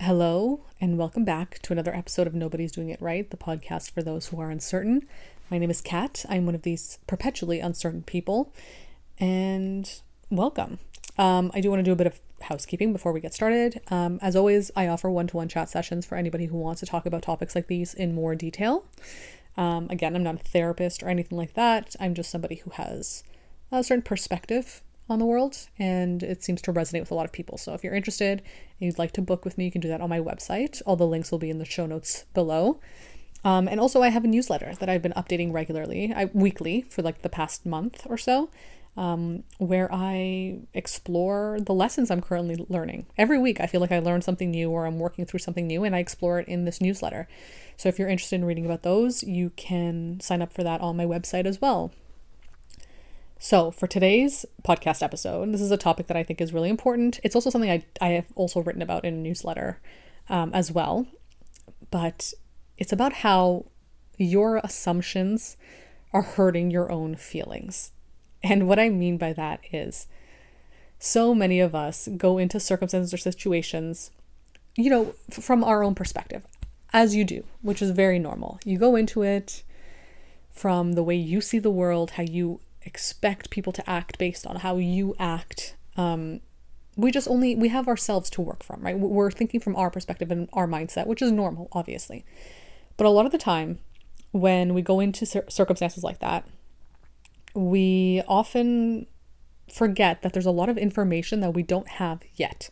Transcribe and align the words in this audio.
Hello, 0.00 0.60
and 0.78 0.98
welcome 0.98 1.24
back 1.24 1.58
to 1.62 1.72
another 1.72 1.94
episode 1.94 2.26
of 2.26 2.34
Nobody's 2.34 2.70
Doing 2.70 2.90
It 2.90 3.00
Right, 3.00 3.28
the 3.30 3.36
podcast 3.38 3.90
for 3.90 4.02
those 4.02 4.26
who 4.26 4.38
are 4.38 4.50
uncertain. 4.50 5.08
My 5.50 5.56
name 5.56 5.70
is 5.70 5.80
Kat. 5.80 6.26
I'm 6.28 6.44
one 6.44 6.54
of 6.54 6.62
these 6.62 6.98
perpetually 7.06 7.60
uncertain 7.60 8.02
people, 8.02 8.52
and 9.18 9.90
welcome. 10.28 10.80
Um, 11.16 11.50
I 11.54 11.62
do 11.62 11.70
want 11.70 11.80
to 11.80 11.82
do 11.82 11.92
a 11.92 11.96
bit 11.96 12.06
of 12.06 12.20
housekeeping 12.42 12.92
before 12.92 13.10
we 13.10 13.22
get 13.22 13.32
started. 13.32 13.80
Um, 13.90 14.18
as 14.20 14.36
always, 14.36 14.70
I 14.76 14.86
offer 14.86 15.08
one 15.08 15.28
to 15.28 15.36
one 15.38 15.48
chat 15.48 15.70
sessions 15.70 16.04
for 16.04 16.16
anybody 16.16 16.44
who 16.44 16.58
wants 16.58 16.80
to 16.80 16.86
talk 16.86 17.06
about 17.06 17.22
topics 17.22 17.54
like 17.54 17.66
these 17.66 17.94
in 17.94 18.14
more 18.14 18.34
detail. 18.34 18.84
Um, 19.56 19.88
again, 19.88 20.14
I'm 20.14 20.22
not 20.22 20.34
a 20.34 20.38
therapist 20.44 21.02
or 21.02 21.08
anything 21.08 21.38
like 21.38 21.54
that. 21.54 21.96
I'm 21.98 22.12
just 22.12 22.30
somebody 22.30 22.56
who 22.56 22.70
has 22.72 23.24
a 23.72 23.82
certain 23.82 24.02
perspective 24.02 24.82
on 25.08 25.18
the 25.18 25.26
world 25.26 25.68
and 25.78 26.22
it 26.22 26.42
seems 26.42 26.60
to 26.62 26.72
resonate 26.72 27.00
with 27.00 27.10
a 27.10 27.14
lot 27.14 27.24
of 27.24 27.32
people. 27.32 27.58
So 27.58 27.74
if 27.74 27.84
you're 27.84 27.94
interested 27.94 28.40
and 28.40 28.86
you'd 28.86 28.98
like 28.98 29.12
to 29.12 29.22
book 29.22 29.44
with 29.44 29.56
me, 29.56 29.64
you 29.64 29.70
can 29.70 29.80
do 29.80 29.88
that 29.88 30.00
on 30.00 30.10
my 30.10 30.20
website. 30.20 30.82
All 30.84 30.96
the 30.96 31.06
links 31.06 31.30
will 31.30 31.38
be 31.38 31.50
in 31.50 31.58
the 31.58 31.64
show 31.64 31.86
notes 31.86 32.24
below. 32.34 32.80
Um, 33.44 33.68
and 33.68 33.78
also, 33.78 34.02
I 34.02 34.08
have 34.08 34.24
a 34.24 34.28
newsletter 34.28 34.74
that 34.80 34.88
I've 34.88 35.02
been 35.02 35.12
updating 35.12 35.52
regularly, 35.52 36.12
I, 36.12 36.24
weekly 36.32 36.82
for 36.82 37.02
like 37.02 37.22
the 37.22 37.28
past 37.28 37.64
month 37.64 38.04
or 38.06 38.18
so, 38.18 38.50
um, 38.96 39.44
where 39.58 39.88
I 39.92 40.62
explore 40.74 41.58
the 41.60 41.74
lessons 41.74 42.10
I'm 42.10 42.22
currently 42.22 42.66
learning. 42.68 43.06
Every 43.16 43.38
week, 43.38 43.60
I 43.60 43.66
feel 43.66 43.80
like 43.80 43.92
I 43.92 44.00
learn 44.00 44.20
something 44.20 44.50
new 44.50 44.70
or 44.70 44.84
I'm 44.84 44.98
working 44.98 45.26
through 45.26 45.38
something 45.40 45.68
new, 45.68 45.84
and 45.84 45.94
I 45.94 46.00
explore 46.00 46.40
it 46.40 46.48
in 46.48 46.64
this 46.64 46.80
newsletter. 46.80 47.28
So 47.76 47.88
if 47.88 48.00
you're 48.00 48.08
interested 48.08 48.36
in 48.36 48.46
reading 48.46 48.66
about 48.66 48.82
those, 48.82 49.22
you 49.22 49.50
can 49.50 50.18
sign 50.18 50.42
up 50.42 50.52
for 50.52 50.64
that 50.64 50.80
on 50.80 50.96
my 50.96 51.04
website 51.04 51.46
as 51.46 51.60
well. 51.60 51.92
So, 53.38 53.70
for 53.70 53.86
today's 53.86 54.46
podcast 54.62 55.02
episode, 55.02 55.52
this 55.52 55.60
is 55.60 55.70
a 55.70 55.76
topic 55.76 56.06
that 56.06 56.16
I 56.16 56.22
think 56.22 56.40
is 56.40 56.54
really 56.54 56.70
important. 56.70 57.20
It's 57.22 57.34
also 57.34 57.50
something 57.50 57.70
I, 57.70 57.84
I 58.00 58.08
have 58.10 58.26
also 58.34 58.62
written 58.62 58.80
about 58.80 59.04
in 59.04 59.12
a 59.12 59.18
newsletter 59.18 59.78
um, 60.30 60.52
as 60.54 60.72
well. 60.72 61.06
But 61.90 62.32
it's 62.78 62.92
about 62.92 63.12
how 63.12 63.66
your 64.16 64.56
assumptions 64.64 65.58
are 66.14 66.22
hurting 66.22 66.70
your 66.70 66.90
own 66.90 67.14
feelings. 67.14 67.92
And 68.42 68.66
what 68.66 68.78
I 68.78 68.88
mean 68.88 69.18
by 69.18 69.34
that 69.34 69.60
is 69.70 70.06
so 70.98 71.34
many 71.34 71.60
of 71.60 71.74
us 71.74 72.08
go 72.16 72.38
into 72.38 72.58
circumstances 72.58 73.12
or 73.12 73.18
situations, 73.18 74.12
you 74.76 74.88
know, 74.88 75.14
from 75.30 75.62
our 75.62 75.82
own 75.84 75.94
perspective, 75.94 76.46
as 76.94 77.14
you 77.14 77.24
do, 77.24 77.44
which 77.60 77.82
is 77.82 77.90
very 77.90 78.18
normal. 78.18 78.58
You 78.64 78.78
go 78.78 78.96
into 78.96 79.20
it 79.22 79.62
from 80.50 80.94
the 80.94 81.02
way 81.02 81.16
you 81.16 81.42
see 81.42 81.58
the 81.58 81.70
world, 81.70 82.12
how 82.12 82.22
you 82.22 82.60
expect 82.86 83.50
people 83.50 83.72
to 83.72 83.90
act 83.90 84.18
based 84.18 84.46
on 84.46 84.56
how 84.56 84.78
you 84.78 85.14
act. 85.18 85.76
Um, 85.96 86.40
we 86.96 87.10
just 87.10 87.28
only 87.28 87.54
we 87.54 87.68
have 87.68 87.88
ourselves 87.88 88.30
to 88.30 88.40
work 88.40 88.62
from, 88.62 88.80
right? 88.80 88.98
We're 88.98 89.30
thinking 89.30 89.60
from 89.60 89.76
our 89.76 89.90
perspective 89.90 90.30
and 90.30 90.48
our 90.52 90.66
mindset, 90.66 91.06
which 91.06 91.20
is 91.20 91.30
normal, 91.30 91.68
obviously. 91.72 92.24
But 92.96 93.06
a 93.06 93.10
lot 93.10 93.26
of 93.26 93.32
the 93.32 93.38
time, 93.38 93.78
when 94.32 94.72
we 94.72 94.82
go 94.82 95.00
into 95.00 95.26
cir- 95.26 95.44
circumstances 95.48 96.02
like 96.02 96.20
that, 96.20 96.48
we 97.54 98.22
often 98.26 99.06
forget 99.70 100.22
that 100.22 100.32
there's 100.32 100.46
a 100.46 100.50
lot 100.50 100.68
of 100.68 100.78
information 100.78 101.40
that 101.40 101.52
we 101.52 101.62
don't 101.62 101.88
have 101.88 102.20
yet. 102.34 102.70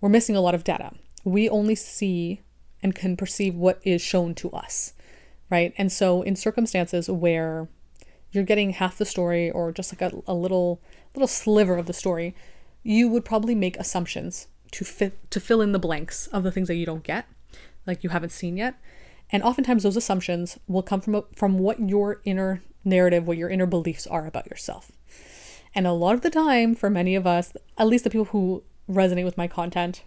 We're 0.00 0.08
missing 0.08 0.36
a 0.36 0.40
lot 0.40 0.54
of 0.54 0.64
data. 0.64 0.92
We 1.24 1.48
only 1.48 1.74
see 1.74 2.42
and 2.82 2.94
can 2.94 3.16
perceive 3.16 3.54
what 3.54 3.80
is 3.82 4.02
shown 4.02 4.34
to 4.34 4.50
us, 4.50 4.92
right? 5.48 5.72
And 5.78 5.90
so, 5.90 6.20
in 6.20 6.36
circumstances 6.36 7.08
where 7.08 7.68
you're 8.34 8.44
getting 8.44 8.70
half 8.70 8.98
the 8.98 9.04
story 9.04 9.50
or 9.50 9.72
just 9.72 9.92
like 9.92 10.12
a, 10.12 10.16
a 10.26 10.34
little 10.34 10.80
little 11.14 11.28
sliver 11.28 11.76
of 11.76 11.86
the 11.86 11.92
story, 11.92 12.34
you 12.82 13.08
would 13.08 13.24
probably 13.24 13.54
make 13.54 13.76
assumptions 13.76 14.48
to 14.72 14.84
fit 14.84 15.30
to 15.30 15.40
fill 15.40 15.60
in 15.60 15.72
the 15.72 15.78
blanks 15.78 16.26
of 16.28 16.42
the 16.42 16.50
things 16.50 16.68
that 16.68 16.74
you 16.76 16.86
don't 16.86 17.04
get, 17.04 17.26
like 17.86 18.02
you 18.02 18.10
haven't 18.10 18.30
seen 18.30 18.56
yet. 18.56 18.74
And 19.30 19.42
oftentimes 19.42 19.82
those 19.82 19.96
assumptions 19.96 20.58
will 20.66 20.82
come 20.82 21.00
from 21.00 21.22
from 21.34 21.58
what 21.58 21.80
your 21.80 22.20
inner 22.24 22.62
narrative, 22.84 23.26
what 23.26 23.38
your 23.38 23.48
inner 23.48 23.66
beliefs 23.66 24.06
are 24.06 24.26
about 24.26 24.50
yourself. 24.50 24.92
And 25.74 25.86
a 25.86 25.92
lot 25.92 26.14
of 26.14 26.20
the 26.20 26.30
time, 26.30 26.74
for 26.74 26.88
many 26.88 27.14
of 27.14 27.26
us, 27.26 27.52
at 27.78 27.86
least 27.86 28.04
the 28.04 28.10
people 28.10 28.26
who 28.26 28.62
resonate 28.88 29.24
with 29.24 29.36
my 29.36 29.48
content, 29.48 30.02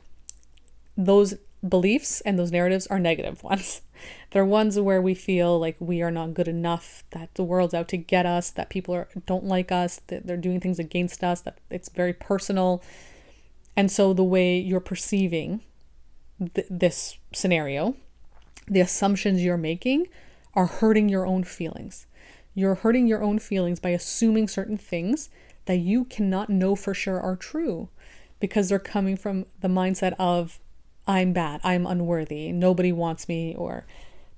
those 0.96 1.36
beliefs 1.68 2.22
and 2.22 2.38
those 2.38 2.52
narratives 2.52 2.88
are 2.88 3.00
negative 3.00 3.44
ones. 3.52 3.82
They're 4.32 4.46
ones 4.46 4.80
where 4.80 5.02
we 5.02 5.14
feel 5.14 5.60
like 5.60 5.76
we 5.80 6.02
are 6.02 6.12
not 6.12 6.34
good 6.34 6.48
enough, 6.48 7.04
that 7.12 7.34
the 7.36 7.44
world's 7.44 7.74
out 7.74 7.88
to 7.90 7.98
get 7.98 8.26
us, 8.26 8.50
that 8.52 8.70
people 8.70 8.94
are, 8.96 9.08
don't 9.26 9.46
like 9.46 9.72
us, 9.72 10.02
that 10.08 10.28
they're 10.28 10.38
doing 10.38 10.60
things 10.60 10.80
against 10.80 11.24
us, 11.24 11.42
that 11.42 11.60
it's 11.70 11.90
very 11.90 12.14
personal. 12.14 12.84
And 13.76 13.92
so 13.92 14.14
the 14.14 14.24
way 14.24 14.58
you're 14.58 14.80
perceiving 14.80 15.62
th- 16.54 16.68
this 16.70 17.18
scenario, 17.34 17.96
the 18.68 18.82
assumptions 18.82 19.44
you're 19.44 19.58
making 19.58 20.08
are 20.54 20.66
hurting 20.66 21.10
your 21.10 21.26
own 21.26 21.44
feelings. 21.44 22.08
You're 22.54 22.76
hurting 22.76 23.08
your 23.08 23.22
own 23.22 23.40
feelings 23.40 23.80
by 23.80 23.90
assuming 23.90 24.48
certain 24.48 24.78
things 24.78 25.30
that 25.66 25.78
you 25.78 26.06
cannot 26.06 26.50
know 26.50 26.76
for 26.76 26.94
sure 26.94 27.20
are 27.20 27.36
true 27.36 27.90
because 28.40 28.70
they're 28.70 28.80
coming 28.80 29.16
from 29.16 29.46
the 29.62 29.68
mindset 29.68 30.14
of 30.18 30.60
I'm 31.08 31.34
bad, 31.34 31.62
I'm 31.64 31.86
unworthy, 31.86 32.52
nobody 32.52 32.92
wants 32.92 33.28
me, 33.30 33.56
or 33.56 33.86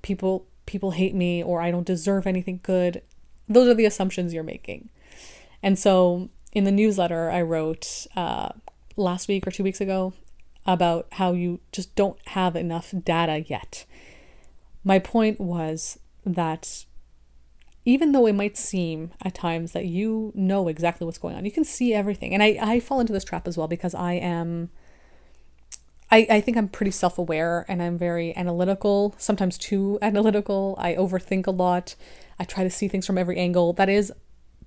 people 0.01 0.45
people 0.65 0.91
hate 0.91 1.15
me, 1.15 1.43
or 1.43 1.61
I 1.61 1.71
don't 1.71 1.85
deserve 1.85 2.27
anything 2.27 2.59
good. 2.61 3.01
Those 3.47 3.67
are 3.67 3.73
the 3.73 3.85
assumptions 3.85 4.33
you're 4.33 4.43
making. 4.43 4.89
And 5.63 5.77
so 5.79 6.29
in 6.53 6.63
the 6.63 6.71
newsletter 6.71 7.31
I 7.31 7.41
wrote 7.41 8.05
uh, 8.15 8.49
last 8.95 9.27
week 9.27 9.47
or 9.47 9.51
two 9.51 9.63
weeks 9.63 9.81
ago 9.81 10.13
about 10.65 11.07
how 11.13 11.33
you 11.33 11.59
just 11.71 11.95
don't 11.95 12.17
have 12.27 12.55
enough 12.55 12.93
data 13.03 13.39
yet. 13.47 13.85
My 14.83 14.99
point 14.99 15.39
was 15.39 15.97
that 16.25 16.85
even 17.85 18.11
though 18.11 18.27
it 18.27 18.35
might 18.35 18.57
seem 18.57 19.11
at 19.23 19.33
times 19.33 19.71
that 19.71 19.85
you 19.85 20.31
know 20.35 20.67
exactly 20.67 21.05
what's 21.05 21.17
going 21.17 21.35
on, 21.35 21.45
you 21.45 21.51
can 21.51 21.63
see 21.63 21.93
everything. 21.93 22.33
And 22.33 22.43
I, 22.43 22.57
I 22.61 22.79
fall 22.79 22.99
into 22.99 23.13
this 23.13 23.23
trap 23.23 23.47
as 23.47 23.57
well 23.57 23.67
because 23.67 23.95
I 23.95 24.13
am 24.13 24.69
I, 26.11 26.25
I 26.29 26.41
think 26.41 26.57
I'm 26.57 26.67
pretty 26.67 26.91
self 26.91 27.17
aware 27.17 27.65
and 27.67 27.81
I'm 27.81 27.97
very 27.97 28.35
analytical, 28.35 29.15
sometimes 29.17 29.57
too 29.57 29.99
analytical. 30.01 30.75
I 30.79 30.95
overthink 30.95 31.47
a 31.47 31.51
lot. 31.51 31.95
I 32.39 32.45
try 32.45 32.63
to 32.63 32.69
see 32.69 32.87
things 32.87 33.05
from 33.05 33.17
every 33.17 33.37
angle. 33.37 33.73
That 33.73 33.89
is 33.89 34.11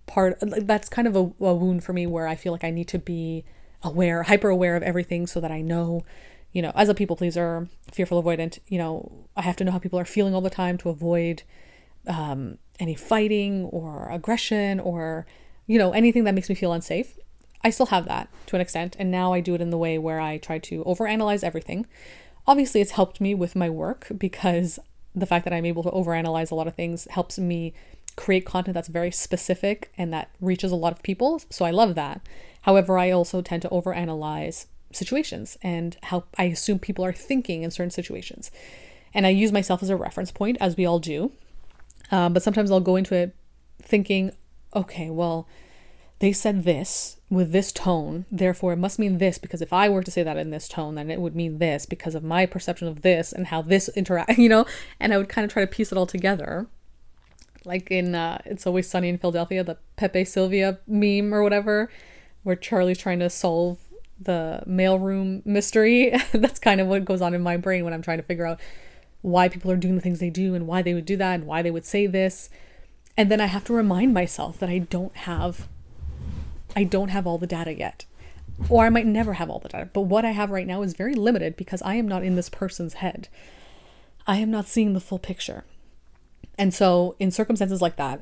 part, 0.06 0.38
that's 0.40 0.88
kind 0.88 1.08
of 1.08 1.16
a, 1.16 1.20
a 1.44 1.54
wound 1.54 1.84
for 1.84 1.92
me 1.92 2.06
where 2.06 2.26
I 2.26 2.34
feel 2.34 2.52
like 2.52 2.64
I 2.64 2.70
need 2.70 2.88
to 2.88 2.98
be 2.98 3.44
aware, 3.82 4.24
hyper 4.24 4.48
aware 4.48 4.76
of 4.76 4.82
everything 4.82 5.26
so 5.26 5.40
that 5.40 5.50
I 5.50 5.60
know, 5.60 6.04
you 6.52 6.62
know, 6.62 6.72
as 6.74 6.88
a 6.88 6.94
people 6.94 7.16
pleaser, 7.16 7.68
fearful 7.90 8.22
avoidant, 8.22 8.58
you 8.68 8.78
know, 8.78 9.26
I 9.36 9.42
have 9.42 9.56
to 9.56 9.64
know 9.64 9.72
how 9.72 9.78
people 9.78 9.98
are 9.98 10.04
feeling 10.04 10.34
all 10.34 10.40
the 10.40 10.50
time 10.50 10.78
to 10.78 10.90
avoid 10.90 11.42
um, 12.06 12.58
any 12.78 12.94
fighting 12.94 13.64
or 13.64 14.08
aggression 14.10 14.78
or, 14.80 15.26
you 15.66 15.78
know, 15.78 15.92
anything 15.92 16.24
that 16.24 16.34
makes 16.34 16.48
me 16.48 16.54
feel 16.54 16.72
unsafe. 16.72 17.16
I 17.64 17.70
still 17.70 17.86
have 17.86 18.06
that 18.06 18.28
to 18.46 18.56
an 18.56 18.62
extent, 18.62 18.96
and 18.98 19.10
now 19.10 19.32
I 19.32 19.40
do 19.40 19.54
it 19.54 19.60
in 19.60 19.70
the 19.70 19.78
way 19.78 19.98
where 19.98 20.20
I 20.20 20.38
try 20.38 20.58
to 20.58 20.84
overanalyze 20.84 21.44
everything. 21.44 21.86
Obviously, 22.46 22.80
it's 22.80 22.92
helped 22.92 23.20
me 23.20 23.34
with 23.34 23.54
my 23.54 23.70
work 23.70 24.08
because 24.18 24.78
the 25.14 25.26
fact 25.26 25.44
that 25.44 25.52
I'm 25.52 25.66
able 25.66 25.82
to 25.84 25.90
overanalyze 25.90 26.50
a 26.50 26.54
lot 26.54 26.66
of 26.66 26.74
things 26.74 27.06
helps 27.10 27.38
me 27.38 27.72
create 28.16 28.44
content 28.44 28.74
that's 28.74 28.88
very 28.88 29.10
specific 29.10 29.92
and 29.96 30.12
that 30.12 30.30
reaches 30.40 30.72
a 30.72 30.76
lot 30.76 30.92
of 30.92 31.02
people. 31.02 31.40
So 31.50 31.64
I 31.64 31.70
love 31.70 31.94
that. 31.94 32.20
However, 32.62 32.98
I 32.98 33.10
also 33.10 33.42
tend 33.42 33.62
to 33.62 33.68
overanalyze 33.68 34.66
situations 34.92 35.56
and 35.62 35.96
how 36.04 36.24
I 36.36 36.44
assume 36.44 36.78
people 36.78 37.04
are 37.04 37.12
thinking 37.12 37.62
in 37.62 37.70
certain 37.70 37.90
situations. 37.90 38.50
And 39.14 39.26
I 39.26 39.30
use 39.30 39.52
myself 39.52 39.82
as 39.82 39.90
a 39.90 39.96
reference 39.96 40.30
point, 40.30 40.56
as 40.60 40.76
we 40.76 40.86
all 40.86 40.98
do. 40.98 41.32
Um, 42.10 42.32
but 42.32 42.42
sometimes 42.42 42.70
I'll 42.70 42.80
go 42.80 42.96
into 42.96 43.14
it 43.14 43.34
thinking, 43.80 44.32
okay, 44.74 45.10
well, 45.10 45.48
they 46.22 46.32
said 46.32 46.62
this 46.62 47.16
with 47.28 47.50
this 47.50 47.72
tone, 47.72 48.26
therefore 48.30 48.74
it 48.74 48.76
must 48.76 48.96
mean 48.96 49.18
this 49.18 49.38
because 49.38 49.60
if 49.60 49.72
I 49.72 49.88
were 49.88 50.04
to 50.04 50.10
say 50.10 50.22
that 50.22 50.36
in 50.36 50.50
this 50.50 50.68
tone, 50.68 50.94
then 50.94 51.10
it 51.10 51.20
would 51.20 51.34
mean 51.34 51.58
this 51.58 51.84
because 51.84 52.14
of 52.14 52.22
my 52.22 52.46
perception 52.46 52.86
of 52.86 53.02
this 53.02 53.32
and 53.32 53.48
how 53.48 53.60
this 53.60 53.88
interact, 53.88 54.30
you 54.38 54.48
know, 54.48 54.64
and 55.00 55.12
I 55.12 55.16
would 55.16 55.28
kind 55.28 55.44
of 55.44 55.52
try 55.52 55.64
to 55.64 55.66
piece 55.66 55.90
it 55.90 55.98
all 55.98 56.06
together. 56.06 56.68
Like 57.64 57.90
in 57.90 58.14
uh, 58.14 58.40
It's 58.44 58.68
Always 58.68 58.88
Sunny 58.88 59.08
in 59.08 59.18
Philadelphia, 59.18 59.64
the 59.64 59.78
Pepe 59.96 60.24
Silvia 60.24 60.78
meme 60.86 61.34
or 61.34 61.42
whatever, 61.42 61.90
where 62.44 62.54
Charlie's 62.54 62.98
trying 62.98 63.18
to 63.18 63.28
solve 63.28 63.80
the 64.20 64.62
mailroom 64.68 65.44
mystery. 65.44 66.14
That's 66.32 66.60
kind 66.60 66.80
of 66.80 66.86
what 66.86 67.04
goes 67.04 67.20
on 67.20 67.34
in 67.34 67.42
my 67.42 67.56
brain 67.56 67.82
when 67.82 67.92
I'm 67.92 68.02
trying 68.02 68.18
to 68.18 68.24
figure 68.24 68.46
out 68.46 68.60
why 69.22 69.48
people 69.48 69.72
are 69.72 69.76
doing 69.76 69.96
the 69.96 70.00
things 70.00 70.20
they 70.20 70.30
do 70.30 70.54
and 70.54 70.68
why 70.68 70.82
they 70.82 70.94
would 70.94 71.04
do 71.04 71.16
that 71.16 71.34
and 71.34 71.46
why 71.48 71.62
they 71.62 71.72
would 71.72 71.84
say 71.84 72.06
this. 72.06 72.48
And 73.16 73.28
then 73.28 73.40
I 73.40 73.46
have 73.46 73.64
to 73.64 73.72
remind 73.72 74.14
myself 74.14 74.60
that 74.60 74.68
I 74.68 74.78
don't 74.78 75.16
have 75.16 75.66
I 76.74 76.84
don't 76.84 77.08
have 77.08 77.26
all 77.26 77.38
the 77.38 77.46
data 77.46 77.74
yet. 77.74 78.06
Or 78.68 78.84
I 78.84 78.90
might 78.90 79.06
never 79.06 79.34
have 79.34 79.50
all 79.50 79.58
the 79.58 79.68
data. 79.68 79.88
But 79.92 80.02
what 80.02 80.24
I 80.24 80.32
have 80.32 80.50
right 80.50 80.66
now 80.66 80.82
is 80.82 80.94
very 80.94 81.14
limited 81.14 81.56
because 81.56 81.82
I 81.82 81.94
am 81.94 82.06
not 82.06 82.24
in 82.24 82.36
this 82.36 82.48
person's 82.48 82.94
head. 82.94 83.28
I 84.26 84.36
am 84.36 84.50
not 84.50 84.68
seeing 84.68 84.92
the 84.92 85.00
full 85.00 85.18
picture. 85.18 85.64
And 86.58 86.72
so 86.72 87.16
in 87.18 87.30
circumstances 87.30 87.82
like 87.82 87.96
that, 87.96 88.20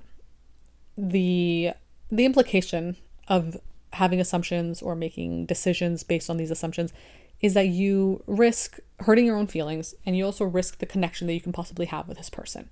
the 0.97 1.73
the 2.11 2.25
implication 2.25 2.97
of 3.29 3.56
having 3.93 4.20
assumptions 4.20 4.82
or 4.82 4.94
making 4.94 5.47
decisions 5.47 6.02
based 6.02 6.31
on 6.31 6.37
these 6.37 6.50
assumptions 6.50 6.93
is 7.41 7.55
that 7.55 7.69
you 7.69 8.23
risk 8.26 8.79
hurting 9.00 9.26
your 9.26 9.37
own 9.37 9.47
feelings 9.47 9.94
and 10.05 10.17
you 10.17 10.25
also 10.25 10.44
risk 10.44 10.79
the 10.79 10.87
connection 10.87 11.26
that 11.26 11.35
you 11.35 11.41
can 11.41 11.52
possibly 11.52 11.87
have 11.87 12.06
with 12.06 12.19
this 12.19 12.31
person. 12.31 12.69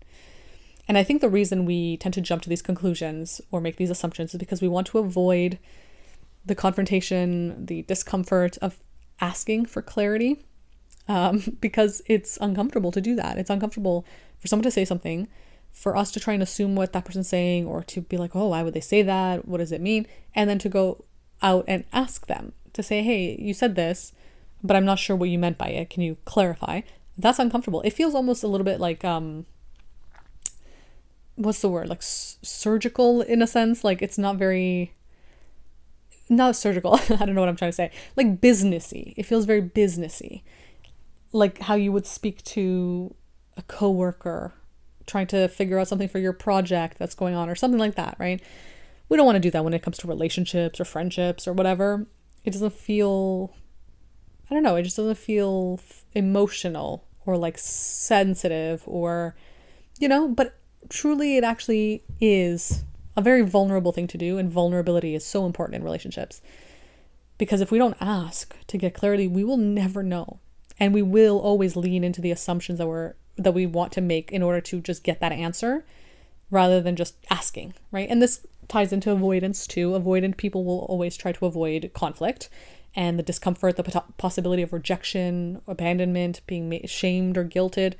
And 0.88 0.96
I 0.96 1.04
think 1.04 1.20
the 1.20 1.28
reason 1.28 1.66
we 1.66 1.98
tend 1.98 2.14
to 2.14 2.22
jump 2.22 2.42
to 2.42 2.48
these 2.48 2.62
conclusions 2.62 3.42
or 3.50 3.60
make 3.60 3.76
these 3.76 3.90
assumptions 3.90 4.32
is 4.32 4.38
because 4.38 4.62
we 4.62 4.68
want 4.68 4.86
to 4.88 4.98
avoid 4.98 5.58
the 6.46 6.54
confrontation, 6.54 7.66
the 7.66 7.82
discomfort 7.82 8.56
of 8.58 8.78
asking 9.20 9.66
for 9.66 9.82
clarity 9.82 10.42
um, 11.06 11.42
because 11.60 12.00
it's 12.06 12.38
uncomfortable 12.40 12.90
to 12.92 13.02
do 13.02 13.14
that. 13.16 13.36
It's 13.36 13.50
uncomfortable 13.50 14.06
for 14.40 14.48
someone 14.48 14.64
to 14.64 14.70
say 14.70 14.86
something, 14.86 15.28
for 15.72 15.94
us 15.94 16.10
to 16.12 16.20
try 16.20 16.32
and 16.34 16.42
assume 16.42 16.74
what 16.74 16.94
that 16.94 17.04
person's 17.04 17.28
saying, 17.28 17.66
or 17.66 17.82
to 17.84 18.00
be 18.00 18.16
like, 18.16 18.34
oh, 18.34 18.48
why 18.48 18.62
would 18.62 18.74
they 18.74 18.80
say 18.80 19.02
that? 19.02 19.46
What 19.46 19.58
does 19.58 19.72
it 19.72 19.82
mean? 19.82 20.06
And 20.34 20.48
then 20.48 20.58
to 20.60 20.68
go 20.70 21.04
out 21.42 21.64
and 21.68 21.84
ask 21.92 22.26
them 22.26 22.52
to 22.72 22.82
say, 22.82 23.02
hey, 23.02 23.36
you 23.38 23.52
said 23.52 23.74
this, 23.74 24.12
but 24.62 24.74
I'm 24.74 24.84
not 24.84 24.98
sure 24.98 25.16
what 25.16 25.28
you 25.28 25.38
meant 25.38 25.58
by 25.58 25.68
it. 25.68 25.90
Can 25.90 26.02
you 26.02 26.16
clarify? 26.24 26.80
That's 27.16 27.38
uncomfortable. 27.38 27.82
It 27.82 27.92
feels 27.92 28.14
almost 28.14 28.42
a 28.42 28.48
little 28.48 28.64
bit 28.64 28.80
like, 28.80 29.04
um, 29.04 29.46
what's 31.38 31.60
the 31.60 31.68
word? 31.68 31.88
Like 31.88 31.98
s- 31.98 32.38
surgical 32.42 33.22
in 33.22 33.40
a 33.40 33.46
sense. 33.46 33.84
Like 33.84 34.02
it's 34.02 34.18
not 34.18 34.36
very 34.36 34.92
not 36.28 36.56
surgical. 36.56 36.94
I 37.10 37.24
don't 37.24 37.34
know 37.34 37.40
what 37.40 37.48
I'm 37.48 37.56
trying 37.56 37.70
to 37.70 37.76
say. 37.76 37.90
Like 38.16 38.40
businessy. 38.40 39.14
It 39.16 39.24
feels 39.24 39.46
very 39.46 39.62
businessy. 39.62 40.42
Like 41.32 41.58
how 41.60 41.74
you 41.74 41.92
would 41.92 42.06
speak 42.06 42.42
to 42.44 43.14
a 43.56 43.62
coworker 43.62 44.52
trying 45.06 45.26
to 45.28 45.48
figure 45.48 45.78
out 45.78 45.88
something 45.88 46.08
for 46.08 46.18
your 46.18 46.34
project 46.34 46.98
that's 46.98 47.14
going 47.14 47.34
on 47.34 47.48
or 47.48 47.54
something 47.54 47.80
like 47.80 47.94
that, 47.94 48.16
right? 48.18 48.42
We 49.08 49.16
don't 49.16 49.24
want 49.24 49.36
to 49.36 49.40
do 49.40 49.50
that 49.52 49.64
when 49.64 49.72
it 49.72 49.82
comes 49.82 49.96
to 49.98 50.06
relationships 50.06 50.78
or 50.80 50.84
friendships 50.84 51.48
or 51.48 51.54
whatever. 51.54 52.06
It 52.44 52.50
doesn't 52.50 52.74
feel 52.74 53.54
I 54.50 54.54
don't 54.54 54.62
know, 54.62 54.76
it 54.76 54.82
just 54.82 54.96
doesn't 54.96 55.18
feel 55.18 55.80
emotional 56.14 57.04
or 57.26 57.36
like 57.36 57.58
sensitive 57.58 58.82
or 58.86 59.34
you 59.98 60.08
know, 60.08 60.28
but 60.28 60.58
truly 60.88 61.36
it 61.36 61.44
actually 61.44 62.02
is 62.20 62.84
a 63.16 63.22
very 63.22 63.42
vulnerable 63.42 63.92
thing 63.92 64.06
to 64.08 64.18
do, 64.18 64.38
and 64.38 64.50
vulnerability 64.50 65.14
is 65.14 65.24
so 65.24 65.44
important 65.44 65.76
in 65.76 65.82
relationships. 65.82 66.40
Because 67.36 67.60
if 67.60 67.70
we 67.70 67.78
don't 67.78 67.96
ask 68.00 68.54
to 68.66 68.78
get 68.78 68.94
clarity, 68.94 69.28
we 69.28 69.44
will 69.44 69.56
never 69.56 70.02
know. 70.02 70.40
And 70.80 70.94
we 70.94 71.02
will 71.02 71.38
always 71.38 71.76
lean 71.76 72.04
into 72.04 72.20
the 72.20 72.30
assumptions 72.30 72.78
that 72.78 72.86
we're 72.86 73.14
that 73.36 73.54
we 73.54 73.66
want 73.66 73.92
to 73.92 74.00
make 74.00 74.32
in 74.32 74.42
order 74.42 74.60
to 74.60 74.80
just 74.80 75.04
get 75.04 75.20
that 75.20 75.30
answer 75.30 75.84
rather 76.50 76.80
than 76.80 76.96
just 76.96 77.14
asking, 77.30 77.72
right? 77.92 78.08
And 78.10 78.20
this 78.20 78.44
ties 78.66 78.92
into 78.92 79.12
avoidance 79.12 79.66
too. 79.66 79.90
Avoidant 79.90 80.36
people 80.36 80.64
will 80.64 80.80
always 80.80 81.16
try 81.16 81.32
to 81.32 81.46
avoid 81.46 81.90
conflict 81.94 82.48
and 82.94 83.18
the 83.18 83.22
discomfort, 83.22 83.76
the 83.76 84.02
possibility 84.16 84.62
of 84.62 84.72
rejection, 84.72 85.60
abandonment, 85.66 86.40
being 86.46 86.80
shamed 86.86 87.36
or 87.36 87.44
guilted. 87.44 87.94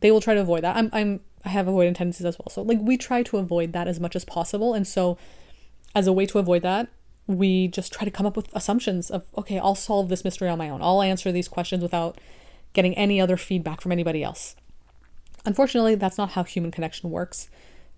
They 0.00 0.10
will 0.10 0.20
try 0.20 0.34
to 0.34 0.40
avoid 0.40 0.64
that. 0.64 0.76
I'm 0.76 0.90
I'm 0.92 1.20
I 1.44 1.50
have 1.50 1.66
avoidant 1.66 1.96
tendencies 1.96 2.26
as 2.26 2.38
well. 2.38 2.48
So 2.50 2.62
like 2.62 2.78
we 2.80 2.96
try 2.96 3.22
to 3.24 3.36
avoid 3.36 3.72
that 3.72 3.88
as 3.88 4.00
much 4.00 4.16
as 4.16 4.24
possible. 4.24 4.74
And 4.74 4.86
so 4.86 5.18
as 5.94 6.06
a 6.06 6.12
way 6.12 6.26
to 6.26 6.38
avoid 6.38 6.62
that, 6.62 6.88
we 7.26 7.68
just 7.68 7.92
try 7.92 8.04
to 8.04 8.10
come 8.10 8.26
up 8.26 8.36
with 8.36 8.54
assumptions 8.54 9.10
of 9.10 9.24
okay, 9.36 9.58
I'll 9.58 9.74
solve 9.74 10.08
this 10.08 10.24
mystery 10.24 10.48
on 10.48 10.58
my 10.58 10.68
own. 10.68 10.82
I'll 10.82 11.02
answer 11.02 11.32
these 11.32 11.48
questions 11.48 11.82
without 11.82 12.20
getting 12.72 12.94
any 12.94 13.20
other 13.20 13.36
feedback 13.36 13.80
from 13.80 13.92
anybody 13.92 14.22
else. 14.22 14.56
Unfortunately, 15.46 15.94
that's 15.94 16.18
not 16.18 16.32
how 16.32 16.42
human 16.42 16.70
connection 16.70 17.10
works. 17.10 17.48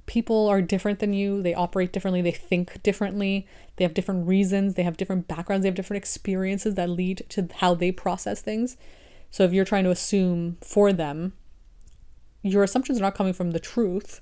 People 0.06 0.46
are 0.46 0.62
different 0.62 1.00
than 1.00 1.12
you. 1.12 1.42
They 1.42 1.54
operate 1.54 1.92
differently. 1.92 2.22
They 2.22 2.32
think 2.32 2.82
differently. 2.82 3.46
They 3.76 3.84
have 3.84 3.94
different 3.94 4.26
reasons. 4.26 4.74
They 4.74 4.84
have 4.84 4.96
different 4.96 5.26
backgrounds. 5.26 5.62
They 5.62 5.68
have 5.68 5.74
different 5.74 6.02
experiences 6.02 6.74
that 6.74 6.90
lead 6.90 7.24
to 7.30 7.48
how 7.56 7.74
they 7.74 7.90
process 7.90 8.40
things. 8.40 8.76
So 9.30 9.44
if 9.44 9.52
you're 9.52 9.64
trying 9.64 9.84
to 9.84 9.90
assume 9.90 10.58
for 10.60 10.92
them 10.92 11.32
your 12.48 12.62
assumptions 12.62 12.98
are 12.98 13.02
not 13.02 13.14
coming 13.14 13.32
from 13.32 13.52
the 13.52 13.60
truth, 13.60 14.20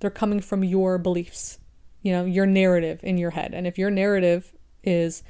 they're 0.00 0.10
coming 0.10 0.40
from 0.40 0.64
your 0.64 0.98
beliefs, 0.98 1.58
you 2.02 2.12
know, 2.12 2.24
your 2.24 2.46
narrative 2.46 3.00
in 3.02 3.18
your 3.18 3.30
head. 3.30 3.54
And 3.54 3.66
if 3.66 3.78
your 3.78 3.90
narrative 3.90 4.52
is, 4.84 5.22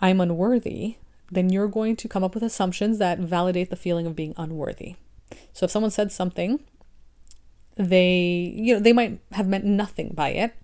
I'm 0.00 0.20
unworthy, 0.20 0.96
then 1.30 1.50
you're 1.50 1.68
going 1.68 1.96
to 1.96 2.08
come 2.08 2.24
up 2.24 2.34
with 2.34 2.42
assumptions 2.42 2.98
that 2.98 3.18
validate 3.18 3.70
the 3.70 3.76
feeling 3.76 4.06
of 4.06 4.16
being 4.16 4.34
unworthy. 4.36 4.96
So 5.52 5.64
if 5.64 5.70
someone 5.70 5.90
said 5.90 6.10
something, 6.10 6.60
they, 7.76 8.52
you 8.56 8.74
know, 8.74 8.80
they 8.80 8.92
might 8.92 9.20
have 9.32 9.46
meant 9.46 9.64
nothing 9.64 10.12
by 10.14 10.30
it. 10.30 10.54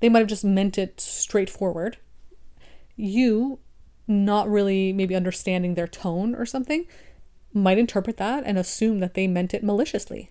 They 0.00 0.08
might 0.08 0.20
have 0.20 0.28
just 0.28 0.44
meant 0.44 0.78
it 0.78 1.00
straightforward. 1.00 1.98
You, 2.96 3.58
not 4.06 4.48
really 4.48 4.92
maybe 4.92 5.16
understanding 5.16 5.74
their 5.74 5.88
tone 5.88 6.34
or 6.34 6.46
something, 6.46 6.86
might 7.52 7.78
interpret 7.78 8.16
that 8.18 8.44
and 8.44 8.58
assume 8.58 9.00
that 9.00 9.14
they 9.14 9.26
meant 9.26 9.54
it 9.54 9.64
maliciously. 9.64 10.30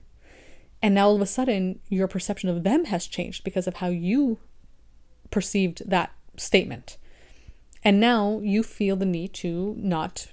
And 0.83 0.93
now 0.93 1.07
all 1.07 1.15
of 1.15 1.21
a 1.21 1.25
sudden, 1.25 1.79
your 1.87 2.09
perception 2.09 2.49
of 2.49 2.63
them 2.63 2.85
has 2.85 3.07
changed 3.07 3.45
because 3.45 3.67
of 3.67 3.75
how 3.75 3.87
you 3.87 4.37
perceived 5.31 5.89
that 5.89 6.11
statement. 6.35 6.97
And 7.85 8.01
now 8.01 8.41
you 8.43 8.63
feel 8.63 8.97
the 8.97 9.05
need 9.05 9.33
to 9.35 9.75
not 9.77 10.27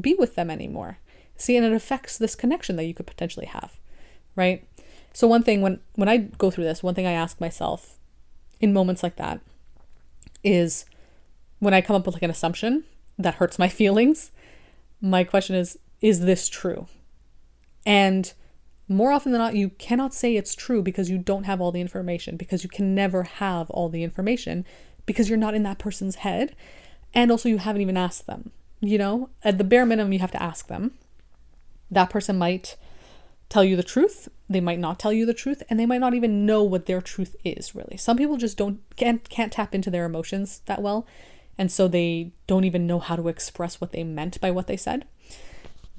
be 0.00 0.14
with 0.14 0.36
them 0.36 0.50
anymore. 0.50 0.98
See, 1.36 1.54
and 1.54 1.66
it 1.66 1.72
affects 1.72 2.16
this 2.16 2.34
connection 2.34 2.76
that 2.76 2.84
you 2.84 2.94
could 2.94 3.06
potentially 3.06 3.44
have, 3.44 3.78
right? 4.34 4.66
So 5.12 5.28
one 5.28 5.42
thing 5.42 5.60
when 5.60 5.80
when 5.94 6.08
I 6.08 6.16
go 6.16 6.50
through 6.50 6.64
this, 6.64 6.82
one 6.82 6.94
thing 6.94 7.06
I 7.06 7.12
ask 7.12 7.38
myself 7.38 7.98
in 8.58 8.72
moments 8.72 9.02
like 9.02 9.16
that 9.16 9.40
is 10.42 10.86
when 11.58 11.74
I 11.74 11.82
come 11.82 11.96
up 11.96 12.06
with 12.06 12.14
like 12.14 12.22
an 12.22 12.30
assumption 12.30 12.84
that 13.18 13.34
hurts 13.34 13.58
my 13.58 13.68
feelings, 13.80 14.30
my 15.02 15.24
question 15.24 15.56
is 15.56 15.78
is 16.00 16.20
this 16.20 16.48
true? 16.48 16.86
And 17.84 18.32
more 18.90 19.12
often 19.12 19.30
than 19.30 19.40
not, 19.40 19.54
you 19.54 19.70
cannot 19.70 20.12
say 20.12 20.34
it's 20.34 20.54
true 20.54 20.82
because 20.82 21.08
you 21.08 21.16
don't 21.16 21.44
have 21.44 21.60
all 21.60 21.70
the 21.70 21.80
information, 21.80 22.36
because 22.36 22.64
you 22.64 22.68
can 22.68 22.92
never 22.92 23.22
have 23.22 23.70
all 23.70 23.88
the 23.88 24.02
information 24.02 24.66
because 25.06 25.28
you're 25.28 25.38
not 25.38 25.54
in 25.54 25.62
that 25.62 25.78
person's 25.78 26.16
head. 26.16 26.56
And 27.14 27.30
also, 27.30 27.48
you 27.48 27.58
haven't 27.58 27.82
even 27.82 27.96
asked 27.96 28.26
them. 28.26 28.50
You 28.80 28.98
know, 28.98 29.30
at 29.44 29.58
the 29.58 29.64
bare 29.64 29.86
minimum, 29.86 30.12
you 30.12 30.18
have 30.18 30.32
to 30.32 30.42
ask 30.42 30.66
them. 30.66 30.92
That 31.88 32.10
person 32.10 32.36
might 32.36 32.76
tell 33.48 33.62
you 33.62 33.76
the 33.76 33.82
truth, 33.84 34.28
they 34.48 34.60
might 34.60 34.78
not 34.78 34.98
tell 34.98 35.12
you 35.12 35.24
the 35.24 35.34
truth, 35.34 35.62
and 35.70 35.78
they 35.78 35.86
might 35.86 36.00
not 36.00 36.14
even 36.14 36.44
know 36.44 36.64
what 36.64 36.86
their 36.86 37.00
truth 37.00 37.36
is, 37.44 37.74
really. 37.74 37.96
Some 37.96 38.16
people 38.16 38.36
just 38.36 38.56
don't 38.56 38.80
can't 38.96 39.28
can't 39.28 39.52
tap 39.52 39.74
into 39.74 39.90
their 39.90 40.04
emotions 40.04 40.62
that 40.66 40.82
well, 40.82 41.06
and 41.58 41.70
so 41.70 41.86
they 41.86 42.32
don't 42.46 42.64
even 42.64 42.86
know 42.86 42.98
how 42.98 43.16
to 43.16 43.28
express 43.28 43.80
what 43.80 43.92
they 43.92 44.02
meant 44.02 44.40
by 44.40 44.50
what 44.50 44.66
they 44.66 44.76
said. 44.76 45.04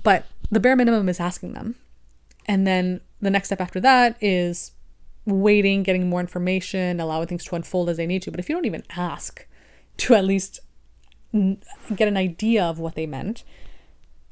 But 0.03 0.25
the 0.49 0.59
bare 0.59 0.75
minimum 0.75 1.07
is 1.07 1.19
asking 1.19 1.53
them 1.53 1.75
and 2.45 2.65
then 2.65 3.01
the 3.21 3.29
next 3.29 3.49
step 3.49 3.61
after 3.61 3.79
that 3.79 4.17
is 4.21 4.71
waiting, 5.25 5.83
getting 5.83 6.09
more 6.09 6.19
information, 6.19 6.99
allowing 6.99 7.27
things 7.27 7.43
to 7.45 7.55
unfold 7.55 7.89
as 7.89 7.97
they 7.97 8.07
need 8.07 8.21
to. 8.23 8.31
But 8.31 8.39
if 8.39 8.49
you 8.49 8.55
don't 8.55 8.65
even 8.65 8.83
ask 8.95 9.45
to 9.97 10.15
at 10.15 10.25
least 10.25 10.59
get 11.31 12.07
an 12.07 12.17
idea 12.17 12.63
of 12.63 12.79
what 12.79 12.95
they 12.95 13.05
meant, 13.05 13.43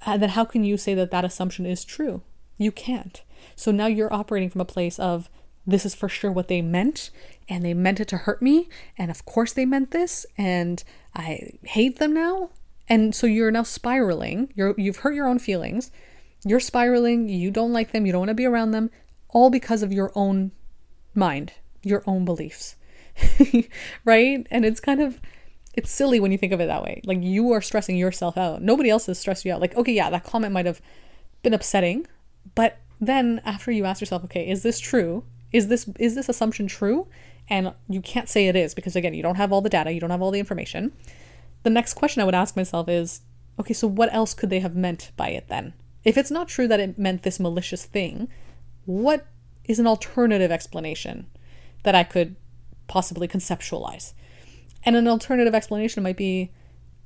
uh, 0.06 0.18
then 0.18 0.30
how 0.30 0.46
can 0.46 0.64
you 0.64 0.78
say 0.78 0.94
that 0.96 1.12
that 1.12 1.26
assumption 1.26 1.66
is 1.66 1.86
true? 1.86 2.22
You 2.58 2.72
can't. 2.72 3.22
So 3.56 3.72
now 3.72 3.88
you're 3.88 4.14
operating 4.14 4.50
from 4.50 4.62
a 4.62 4.66
place 4.66 5.00
of 5.00 5.30
this 5.68 5.86
is 5.86 5.94
for 5.94 6.10
sure 6.10 6.32
what 6.32 6.48
they 6.48 6.62
meant, 6.62 7.12
and 7.48 7.64
they 7.64 7.74
meant 7.74 8.00
it 8.00 8.08
to 8.10 8.18
hurt 8.18 8.42
me, 8.42 8.70
and 8.98 9.12
of 9.12 9.26
course 9.26 9.54
they 9.54 9.66
meant 9.66 9.92
this, 9.92 10.26
and 10.38 10.84
I 11.14 11.52
hate 11.64 12.00
them 12.00 12.14
now. 12.14 12.50
And 12.88 13.14
so 13.14 13.28
you're 13.28 13.52
now 13.52 13.64
spiraling. 13.64 14.52
You're 14.56 14.74
you've 14.78 14.98
hurt 14.98 15.14
your 15.14 15.28
own 15.28 15.38
feelings 15.38 15.92
you're 16.46 16.60
spiraling, 16.60 17.30
you 17.30 17.52
don't 17.52 17.74
like 17.74 17.92
them, 17.92 18.06
you 18.06 18.12
don't 18.12 18.22
want 18.22 18.30
to 18.30 18.36
be 18.36 18.46
around 18.46 18.72
them, 18.72 18.90
all 19.30 19.50
because 19.50 19.84
of 19.84 19.94
your 19.94 20.12
own 20.16 20.52
mind, 21.14 21.54
your 21.84 22.04
own 22.08 22.26
beliefs. 22.26 22.76
right? 24.06 24.48
And 24.50 24.66
it's 24.66 24.80
kind 24.80 25.02
of 25.02 25.20
it's 25.76 25.92
silly 25.92 26.20
when 26.20 26.32
you 26.32 26.38
think 26.38 26.52
of 26.52 26.60
it 26.60 26.68
that 26.68 26.84
way. 26.84 27.02
Like 27.06 27.22
you 27.22 27.52
are 27.52 27.62
stressing 27.62 27.96
yourself 27.96 28.38
out. 28.38 28.62
Nobody 28.62 28.90
else 28.90 29.06
has 29.06 29.20
stressed 29.20 29.46
you 29.46 29.54
out. 29.54 29.62
Like, 29.62 29.76
okay, 29.76 29.94
yeah, 29.94 30.10
that 30.10 30.24
comment 30.24 30.54
might 30.54 30.66
have 30.66 30.82
been 31.44 31.54
upsetting, 31.54 32.08
but 32.56 32.80
then 33.00 33.42
after 33.46 33.72
you 33.72 33.86
ask 33.86 34.02
yourself, 34.02 34.24
okay, 34.26 34.50
is 34.50 34.64
this 34.64 34.80
true? 34.80 35.24
Is 35.52 35.68
this 35.68 35.90
is 36.00 36.16
this 36.16 36.30
assumption 36.30 36.68
true? 36.68 37.08
And 37.50 37.74
you 37.88 38.02
can't 38.02 38.30
say 38.30 38.48
it 38.48 38.56
is 38.56 38.76
because 38.76 38.96
again, 38.96 39.14
you 39.14 39.24
don't 39.24 39.36
have 39.36 39.52
all 39.52 39.62
the 39.62 39.70
data, 39.70 39.92
you 39.92 40.00
don't 40.00 40.12
have 40.12 40.22
all 40.22 40.32
the 40.32 40.40
information. 40.40 40.92
The 41.64 41.70
next 41.70 41.96
question 41.96 42.22
I 42.22 42.26
would 42.26 42.36
ask 42.36 42.56
myself 42.56 42.88
is, 42.88 43.22
okay, 43.60 43.74
so 43.74 43.88
what 43.88 44.14
else 44.14 44.34
could 44.34 44.50
they 44.50 44.60
have 44.60 44.76
meant 44.76 45.12
by 45.18 45.30
it 45.30 45.48
then? 45.48 45.74
If 46.04 46.18
it's 46.18 46.32
not 46.32 46.48
true 46.48 46.68
that 46.68 46.80
it 46.80 46.98
meant 46.98 47.24
this 47.24 47.40
malicious 47.40 47.86
thing, 47.86 48.30
what 48.86 49.28
is 49.66 49.80
an 49.80 49.88
alternative 49.88 50.52
explanation 50.52 51.28
that 51.84 51.96
I 51.96 52.04
could 52.04 52.36
possibly 52.88 53.28
conceptualize? 53.28 54.14
And 54.84 54.96
an 54.96 55.08
alternative 55.08 55.54
explanation 55.54 56.04
might 56.04 56.18
be 56.18 56.52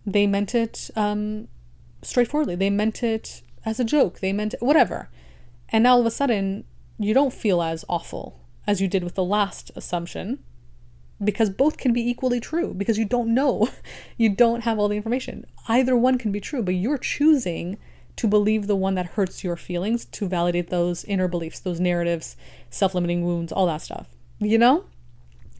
they 0.06 0.28
meant 0.28 0.54
it 0.54 0.90
um, 0.96 1.48
straightforwardly. 2.02 2.56
They 2.56 2.70
meant 2.70 3.04
it 3.04 3.42
as 3.66 3.80
a 3.80 3.86
joke. 3.86 4.20
They 4.20 4.34
meant 4.34 4.54
it, 4.54 4.62
whatever. 4.62 5.10
And 5.70 5.84
now 5.84 5.94
all 5.94 6.02
of 6.02 6.06
a 6.06 6.12
sudden, 6.12 6.66
you 7.00 7.14
don't 7.14 7.34
feel 7.34 7.62
as 7.62 7.84
awful 7.90 8.40
as 8.68 8.82
you 8.82 8.88
did 8.88 9.04
with 9.04 9.16
the 9.16 9.24
last 9.24 9.72
assumption 9.76 10.40
because 11.24 11.50
both 11.50 11.78
can 11.78 11.94
be 11.94 12.08
equally 12.08 12.40
true 12.40 12.74
because 12.74 12.98
you 12.98 13.06
don't 13.06 13.34
know. 13.34 13.70
you 14.18 14.30
don't 14.30 14.62
have 14.62 14.78
all 14.78 14.88
the 14.88 14.98
information. 14.98 15.46
Either 15.68 15.96
one 15.96 16.18
can 16.18 16.32
be 16.32 16.40
true, 16.40 16.62
but 16.62 16.76
you're 16.76 16.98
choosing 16.98 17.78
to 18.15 18.27
believe 18.27 18.67
the 18.67 18.75
one 18.75 18.96
that 18.96 19.08
hurts 19.08 19.43
your 19.43 19.55
feelings 19.55 20.05
to 20.05 20.27
validate 20.27 20.70
those 20.70 21.03
inner 21.05 21.27
beliefs, 21.27 21.60
those 21.60 21.79
narratives, 21.79 22.36
self-limiting 22.70 23.24
wounds, 23.24 23.51
all 23.51 23.65
that 23.65 23.82
stuff. 23.82 24.08
You 24.39 24.58
know? 24.58 24.86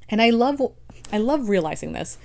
And 0.10 0.22
I 0.22 0.30
love 0.30 0.62
I 1.12 1.18
love 1.18 1.50
realizing 1.50 1.94
this 1.94 2.18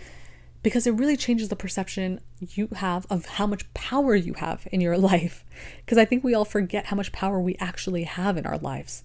because 0.62 0.86
it 0.86 0.92
really 0.92 1.16
changes 1.16 1.48
the 1.48 1.56
perception 1.56 2.20
you 2.40 2.68
have 2.76 3.06
of 3.10 3.26
how 3.26 3.46
much 3.46 3.72
power 3.74 4.14
you 4.14 4.34
have 4.34 4.66
in 4.72 4.80
your 4.80 4.98
life. 5.12 5.44
Because 5.84 5.98
I 5.98 6.04
think 6.04 6.24
we 6.24 6.34
all 6.34 6.44
forget 6.44 6.86
how 6.86 6.96
much 6.96 7.12
power 7.12 7.40
we 7.40 7.56
actually 7.60 8.04
have 8.04 8.36
in 8.36 8.46
our 8.46 8.58
lives. 8.58 9.04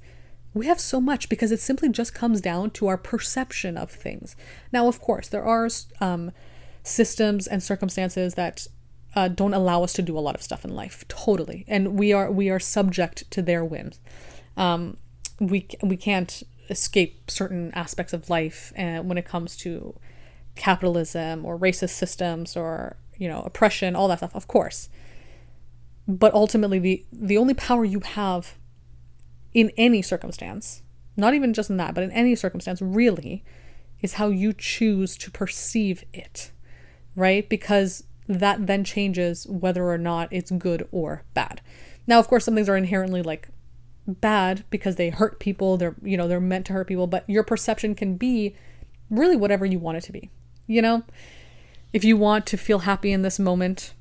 We 0.53 0.67
have 0.67 0.79
so 0.79 1.01
much 1.01 1.29
because 1.29 1.51
it 1.51 1.59
simply 1.59 1.89
just 1.89 2.13
comes 2.13 2.39
down 2.39 2.71
to 2.71 2.87
our 2.87 2.97
perception 2.97 3.75
of 3.77 3.89
things. 3.89 4.35
Now, 4.71 4.87
of 4.87 5.01
course, 5.01 5.27
there 5.27 5.43
are 5.43 5.67
um, 5.99 6.31
systems 6.83 7.47
and 7.47 7.63
circumstances 7.63 8.35
that 8.35 8.67
uh, 9.15 9.27
don't 9.27 9.53
allow 9.53 9.83
us 9.83 9.93
to 9.93 10.01
do 10.01 10.17
a 10.17 10.21
lot 10.21 10.35
of 10.35 10.41
stuff 10.41 10.65
in 10.65 10.75
life, 10.75 11.05
totally, 11.07 11.65
and 11.67 11.97
we 11.97 12.13
are 12.13 12.31
we 12.31 12.49
are 12.49 12.59
subject 12.59 13.29
to 13.31 13.41
their 13.41 13.63
whims. 13.63 13.99
Um, 14.57 14.97
we 15.39 15.67
we 15.81 15.97
can't 15.97 16.43
escape 16.69 17.29
certain 17.29 17.71
aspects 17.73 18.13
of 18.13 18.29
life 18.29 18.73
uh, 18.77 18.99
when 18.99 19.17
it 19.17 19.25
comes 19.25 19.55
to 19.57 19.95
capitalism 20.55 21.45
or 21.45 21.57
racist 21.57 21.89
systems 21.89 22.55
or 22.55 22.95
you 23.17 23.27
know 23.27 23.41
oppression 23.41 23.95
all 23.95 24.07
that 24.07 24.19
stuff 24.19 24.35
of 24.35 24.47
course. 24.47 24.89
But 26.07 26.33
ultimately 26.33 26.79
the 26.79 27.05
the 27.11 27.37
only 27.37 27.53
power 27.53 27.85
you 27.85 27.99
have 28.01 28.55
in 29.53 29.71
any 29.77 30.01
circumstance 30.01 30.81
not 31.15 31.35
even 31.35 31.53
just 31.53 31.69
in 31.69 31.77
that 31.77 31.93
but 31.93 32.03
in 32.03 32.11
any 32.11 32.33
circumstance 32.33 32.81
really 32.81 33.43
is 34.01 34.13
how 34.13 34.29
you 34.29 34.51
choose 34.51 35.15
to 35.15 35.29
perceive 35.29 36.03
it 36.11 36.51
right? 37.15 37.47
Because 37.49 38.03
that 38.39 38.67
then 38.67 38.83
changes 38.83 39.47
whether 39.47 39.89
or 39.89 39.97
not 39.97 40.27
it's 40.31 40.51
good 40.51 40.87
or 40.91 41.23
bad. 41.33 41.61
Now 42.07 42.19
of 42.19 42.27
course 42.27 42.45
some 42.45 42.55
things 42.55 42.69
are 42.69 42.77
inherently 42.77 43.21
like 43.21 43.49
bad 44.07 44.65
because 44.69 44.97
they 44.97 45.09
hurt 45.09 45.39
people 45.39 45.77
they're 45.77 45.95
you 46.01 46.17
know 46.17 46.27
they're 46.27 46.39
meant 46.39 46.65
to 46.65 46.73
hurt 46.73 46.87
people 46.87 47.07
but 47.07 47.29
your 47.29 47.43
perception 47.43 47.95
can 47.95 48.17
be 48.17 48.55
really 49.09 49.35
whatever 49.35 49.65
you 49.65 49.79
want 49.79 49.97
it 49.97 50.01
to 50.01 50.11
be 50.11 50.29
you 50.67 50.81
know? 50.81 51.03
If 51.91 52.03
you 52.03 52.17
want 52.17 52.45
to 52.47 52.57
feel 52.57 52.79
happy 52.79 53.11
in 53.11 53.21
this 53.21 53.39
moment 53.39 53.93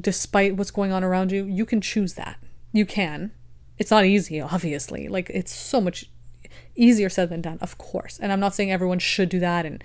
despite 0.00 0.54
what's 0.56 0.70
going 0.70 0.92
on 0.92 1.02
around 1.02 1.32
you 1.32 1.44
you 1.44 1.66
can 1.66 1.80
choose 1.80 2.14
that. 2.14 2.38
You 2.72 2.86
can. 2.86 3.32
It's 3.76 3.90
not 3.90 4.04
easy 4.04 4.40
obviously. 4.40 5.08
Like 5.08 5.30
it's 5.30 5.52
so 5.54 5.80
much 5.80 6.10
easier 6.74 7.08
said 7.08 7.28
than 7.28 7.42
done 7.42 7.58
of 7.60 7.76
course. 7.76 8.18
And 8.18 8.32
i'm 8.32 8.40
not 8.40 8.54
saying 8.54 8.72
everyone 8.72 8.98
should 8.98 9.28
do 9.28 9.40
that 9.40 9.66
and 9.66 9.82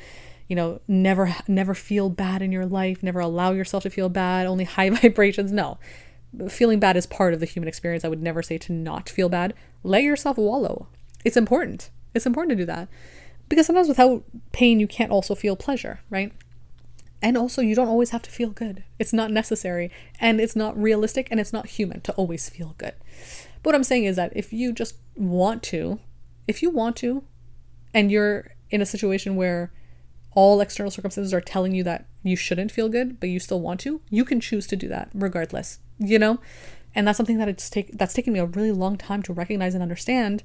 you 0.47 0.55
know 0.55 0.79
never 0.87 1.35
never 1.47 1.73
feel 1.73 2.09
bad 2.09 2.41
in 2.41 2.51
your 2.51 2.65
life 2.65 3.01
never 3.01 3.19
allow 3.19 3.51
yourself 3.51 3.83
to 3.83 3.89
feel 3.89 4.09
bad 4.09 4.45
only 4.45 4.63
high 4.63 4.89
vibrations 5.01 5.51
no 5.51 5.77
feeling 6.49 6.79
bad 6.79 6.97
is 6.97 7.05
part 7.05 7.33
of 7.33 7.39
the 7.39 7.45
human 7.45 7.67
experience. 7.67 8.03
I 8.03 8.09
would 8.09 8.21
never 8.21 8.41
say 8.41 8.57
to 8.59 8.73
not 8.73 9.09
feel 9.09 9.29
bad. 9.29 9.53
Let 9.83 10.03
yourself 10.03 10.37
wallow. 10.37 10.87
It's 11.23 11.37
important. 11.37 11.89
It's 12.13 12.25
important 12.25 12.51
to 12.51 12.55
do 12.55 12.65
that. 12.65 12.87
Because 13.49 13.67
sometimes 13.67 13.87
without 13.87 14.23
pain, 14.51 14.79
you 14.79 14.87
can't 14.87 15.11
also 15.11 15.35
feel 15.35 15.55
pleasure, 15.55 16.01
right? 16.09 16.33
And 17.21 17.37
also, 17.37 17.61
you 17.61 17.75
don't 17.75 17.87
always 17.87 18.09
have 18.09 18.21
to 18.23 18.31
feel 18.31 18.49
good. 18.49 18.83
It's 18.99 19.13
not 19.13 19.31
necessary. 19.31 19.91
And 20.19 20.41
it's 20.41 20.55
not 20.55 20.77
realistic 20.77 21.27
and 21.31 21.39
it's 21.39 21.53
not 21.53 21.67
human 21.67 22.01
to 22.01 22.11
always 22.13 22.49
feel 22.49 22.75
good. 22.77 22.93
But 23.61 23.69
what 23.69 23.75
I'm 23.75 23.83
saying 23.83 24.05
is 24.05 24.15
that 24.15 24.33
if 24.35 24.51
you 24.51 24.73
just 24.73 24.97
want 25.15 25.63
to, 25.63 25.99
if 26.47 26.61
you 26.61 26.69
want 26.69 26.95
to, 26.97 27.23
and 27.93 28.11
you're 28.11 28.51
in 28.71 28.81
a 28.81 28.85
situation 28.85 29.35
where 29.35 29.71
all 30.35 30.61
external 30.61 30.91
circumstances 30.91 31.33
are 31.33 31.41
telling 31.41 31.73
you 31.73 31.83
that 31.83 32.07
you 32.23 32.35
shouldn't 32.35 32.71
feel 32.71 32.89
good, 32.89 33.19
but 33.19 33.29
you 33.29 33.39
still 33.39 33.61
want 33.61 33.79
to, 33.81 34.01
you 34.09 34.25
can 34.25 34.39
choose 34.39 34.67
to 34.67 34.75
do 34.75 34.87
that 34.87 35.09
regardless 35.13 35.79
you 35.99 36.19
know? 36.19 36.39
And 36.95 37.07
that's 37.07 37.17
something 37.17 37.37
that 37.37 37.49
it's 37.49 37.69
take 37.69 37.97
that's 37.97 38.13
taken 38.13 38.33
me 38.33 38.39
a 38.39 38.45
really 38.45 38.71
long 38.71 38.97
time 38.97 39.23
to 39.23 39.33
recognize 39.33 39.73
and 39.73 39.81
understand 39.81 40.43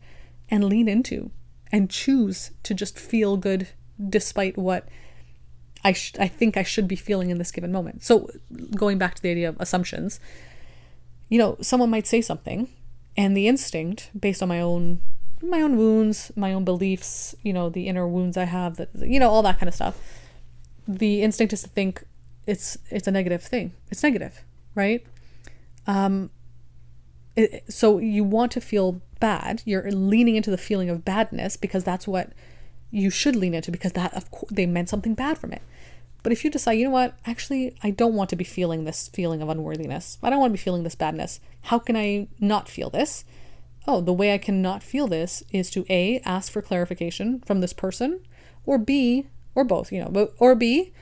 and 0.51 0.65
lean 0.65 0.89
into 0.89 1.31
and 1.71 1.91
choose 1.91 2.53
to 2.63 2.73
just 2.73 2.99
feel 2.99 3.37
good 3.37 3.69
despite 4.09 4.57
what 4.57 4.89
I 5.85 5.93
sh- 5.93 6.15
I 6.19 6.27
think 6.27 6.57
I 6.57 6.63
should 6.63 6.89
be 6.89 6.97
feeling 6.97 7.29
in 7.29 7.37
this 7.37 7.51
given 7.51 7.71
moment. 7.71 8.03
So 8.03 8.31
going 8.75 8.97
back 8.97 9.15
to 9.17 9.23
the 9.23 9.31
idea 9.31 9.49
of 9.51 9.57
assumptions, 9.61 10.21
you 11.29 11.39
know, 11.39 11.59
someone 11.61 11.91
might 11.91 12.07
say 12.07 12.23
something 12.23 12.69
and 13.15 13.37
the 13.37 13.47
instinct 13.47 14.11
based 14.19 14.43
on 14.43 14.49
my 14.49 14.61
own 14.61 15.01
my 15.43 15.61
own 15.61 15.77
wounds, 15.77 16.33
my 16.37 16.53
own 16.53 16.65
beliefs, 16.65 17.35
you 17.43 17.53
know, 17.53 17.69
the 17.69 17.89
inner 17.89 18.07
wounds 18.07 18.37
I 18.37 18.45
have 18.45 18.77
that 18.77 18.91
you 18.95 19.21
know, 19.21 19.31
all 19.31 19.43
that 19.43 19.59
kind 19.59 19.69
of 19.69 19.75
stuff. 19.75 19.99
The 20.87 21.23
instinct 21.23 21.53
is 21.53 21.63
to 21.63 21.69
think 21.69 22.05
it's 22.47 22.79
it's 22.91 23.07
a 23.07 23.11
negative 23.11 23.43
thing. 23.43 23.73
It's 23.91 24.03
negative, 24.03 24.43
right? 24.75 25.07
Um, 25.87 26.31
it, 27.37 27.65
so 27.73 27.99
you 27.99 28.25
want 28.25 28.53
to 28.53 28.61
feel 28.61 29.01
bad. 29.21 29.63
You're 29.65 29.91
leaning 29.91 30.37
into 30.37 30.51
the 30.51 30.59
feeling 30.59 30.91
of 30.91 31.05
badness 31.05 31.57
because 31.57 31.85
that's 31.85 32.09
what 32.09 32.33
you 32.91 33.11
should 33.11 33.37
lean 33.37 33.55
into 33.55 33.71
because 33.71 33.93
that 33.93 34.15
of 34.15 34.31
course 34.31 34.51
they 34.51 34.67
meant 34.67 34.89
something 34.89 35.15
bad 35.15 35.39
from 35.39 35.53
it. 35.53 35.63
But 36.23 36.33
if 36.33 36.45
you 36.45 36.51
decide, 36.51 36.73
you 36.73 36.85
know 36.85 36.91
what, 36.91 37.17
actually, 37.27 37.77
I 37.83 37.91
don't 37.91 38.15
want 38.15 38.29
to 38.31 38.37
be 38.37 38.45
feeling 38.45 38.85
this 38.85 39.09
feeling 39.09 39.41
of 39.41 39.49
unworthiness. 39.49 40.19
I 40.23 40.31
don't 40.31 40.41
want 40.41 40.51
to 40.51 40.59
be 40.59 40.63
feeling 40.63 40.83
this 40.83 40.97
badness. 40.97 41.41
How 41.63 41.79
can 41.79 41.97
I 41.97 42.29
not 42.41 42.69
feel 42.69 42.91
this? 42.91 43.25
Oh, 43.89 44.03
the 44.03 44.13
way 44.13 44.35
I 44.35 44.39
cannot 44.39 44.83
feel 44.83 45.07
this 45.07 45.43
is 45.51 45.71
to 45.71 45.87
A, 45.89 46.21
ask 46.21 46.53
for 46.53 46.61
clarification 46.61 47.41
from 47.47 47.63
this 47.63 47.73
person, 47.73 48.21
or 48.67 48.77
B, 48.77 49.29
or 49.55 49.65
both, 49.65 49.91
you 49.91 50.05
know, 50.05 50.31
or 50.39 50.55
B, 50.55 50.93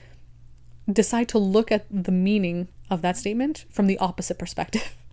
decide 0.90 1.28
to 1.31 1.38
look 1.38 1.73
at 1.73 1.85
the 1.90 2.12
meaning 2.12 2.69
of 2.88 3.02
that 3.02 3.16
statement 3.16 3.64
from 3.71 3.88
the 3.88 3.99
opposite 3.99 4.38
perspective. 4.38 4.95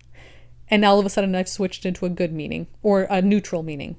And 0.70 0.82
now 0.82 0.92
all 0.92 1.00
of 1.00 1.06
a 1.06 1.10
sudden 1.10 1.36
I've 1.36 1.50
switched 1.50 1.86
into 1.86 2.06
a 2.06 2.10
good 2.10 2.32
meaning 2.32 2.68
or 2.82 3.04
a 3.04 3.22
neutral 3.22 3.64
meaning. 3.64 3.98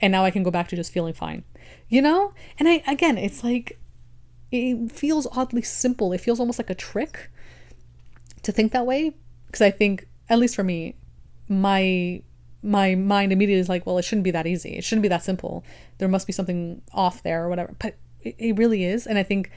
And 0.00 0.10
now 0.10 0.24
I 0.24 0.30
can 0.30 0.42
go 0.42 0.50
back 0.50 0.66
to 0.68 0.76
just 0.76 0.90
feeling 0.92 1.12
fine. 1.12 1.44
You 1.88 2.02
know? 2.02 2.32
And 2.58 2.68
I 2.68 2.82
again, 2.86 3.18
it's 3.18 3.44
like 3.44 3.78
it 4.50 4.90
feels 4.90 5.28
oddly 5.32 5.62
simple. 5.62 6.12
It 6.12 6.20
feels 6.20 6.40
almost 6.40 6.58
like 6.58 6.70
a 6.70 6.74
trick 6.74 7.30
to 8.42 8.50
think 8.50 8.72
that 8.72 8.86
way 8.86 9.12
because 9.46 9.60
I 9.60 9.70
think 9.70 10.08
at 10.28 10.38
least 10.38 10.56
for 10.56 10.64
me 10.64 10.96
my 11.48 12.22
my 12.66 12.96
mind 12.96 13.32
immediately 13.32 13.60
is 13.60 13.68
like, 13.68 13.86
well, 13.86 13.96
it 13.96 14.04
shouldn't 14.04 14.24
be 14.24 14.32
that 14.32 14.46
easy. 14.46 14.76
It 14.76 14.84
shouldn't 14.84 15.04
be 15.04 15.08
that 15.08 15.22
simple. 15.22 15.64
There 15.98 16.08
must 16.08 16.26
be 16.26 16.32
something 16.32 16.82
off 16.92 17.22
there 17.22 17.44
or 17.44 17.48
whatever. 17.48 17.74
But 17.78 17.96
it, 18.22 18.34
it 18.38 18.56
really 18.58 18.84
is. 18.84 19.06
And 19.06 19.18
I 19.18 19.22
think 19.22 19.50